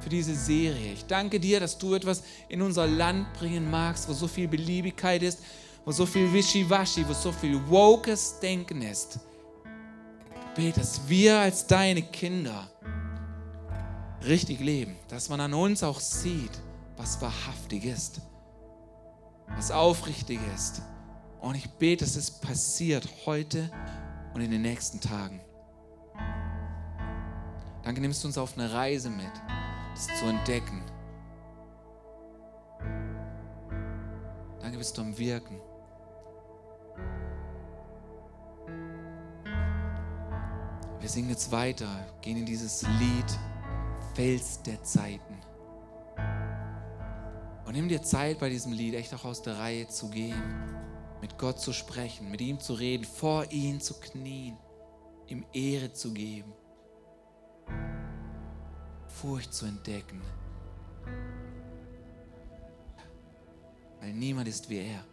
für 0.00 0.08
diese 0.08 0.34
Serie. 0.34 0.92
Ich 0.92 1.04
danke 1.06 1.40
dir, 1.40 1.58
dass 1.58 1.76
du 1.76 1.94
etwas 1.94 2.22
in 2.48 2.62
unser 2.62 2.86
Land 2.86 3.32
bringen 3.34 3.68
magst, 3.68 4.08
wo 4.08 4.12
so 4.12 4.28
viel 4.28 4.46
Beliebigkeit 4.46 5.22
ist, 5.22 5.40
wo 5.84 5.90
so 5.90 6.06
viel 6.06 6.32
Wischiwaschi, 6.32 7.06
wo 7.08 7.12
so 7.12 7.32
viel 7.32 7.60
wokes 7.68 8.38
Denken 8.40 8.82
ist. 8.82 9.18
Ich 10.40 10.54
bete, 10.54 10.80
dass 10.80 11.08
wir 11.08 11.38
als 11.38 11.66
deine 11.66 12.02
Kinder 12.02 12.70
richtig 14.26 14.60
leben, 14.60 14.96
dass 15.08 15.28
man 15.28 15.40
an 15.40 15.54
uns 15.54 15.82
auch 15.82 16.00
sieht, 16.00 16.60
was 16.96 17.20
wahrhaftig 17.20 17.84
ist. 17.84 18.20
was 19.56 19.70
aufrichtig 19.70 20.38
ist. 20.54 20.82
Und 21.40 21.54
ich 21.54 21.70
bete, 21.70 22.04
dass 22.04 22.16
es 22.16 22.30
passiert 22.30 23.08
heute 23.24 23.70
und 24.34 24.40
in 24.40 24.50
den 24.50 24.62
nächsten 24.62 25.00
Tagen. 25.00 25.40
Danke, 27.82 28.00
nimmst 28.00 28.22
du 28.22 28.28
uns 28.28 28.36
auf 28.36 28.58
eine 28.58 28.70
Reise 28.72 29.08
mit, 29.08 29.32
das 29.94 30.06
zu 30.18 30.26
entdecken. 30.26 30.82
Danke, 34.60 34.76
bist 34.76 34.98
du 34.98 35.02
am 35.02 35.16
Wirken. 35.16 35.58
Wir 41.00 41.08
singen 41.08 41.30
jetzt 41.30 41.50
weiter, 41.52 41.88
gehen 42.20 42.36
in 42.36 42.44
dieses 42.44 42.82
Lied 42.82 43.38
Fels 44.18 44.60
der 44.64 44.82
Zeiten. 44.82 45.38
Und 47.64 47.74
nimm 47.74 47.88
dir 47.88 48.02
Zeit 48.02 48.40
bei 48.40 48.48
diesem 48.48 48.72
Lied 48.72 48.94
echt 48.94 49.14
auch 49.14 49.24
aus 49.24 49.42
der 49.42 49.60
Reihe 49.60 49.86
zu 49.86 50.10
gehen, 50.10 50.42
mit 51.20 51.38
Gott 51.38 51.60
zu 51.60 51.72
sprechen, 51.72 52.28
mit 52.28 52.40
ihm 52.40 52.58
zu 52.58 52.74
reden, 52.74 53.04
vor 53.04 53.46
ihm 53.52 53.80
zu 53.80 53.94
knien, 54.00 54.56
ihm 55.28 55.46
Ehre 55.52 55.92
zu 55.92 56.12
geben, 56.12 56.52
Furcht 59.06 59.54
zu 59.54 59.66
entdecken. 59.66 60.20
Weil 64.00 64.14
niemand 64.14 64.48
ist 64.48 64.68
wie 64.68 64.78
er. 64.78 65.04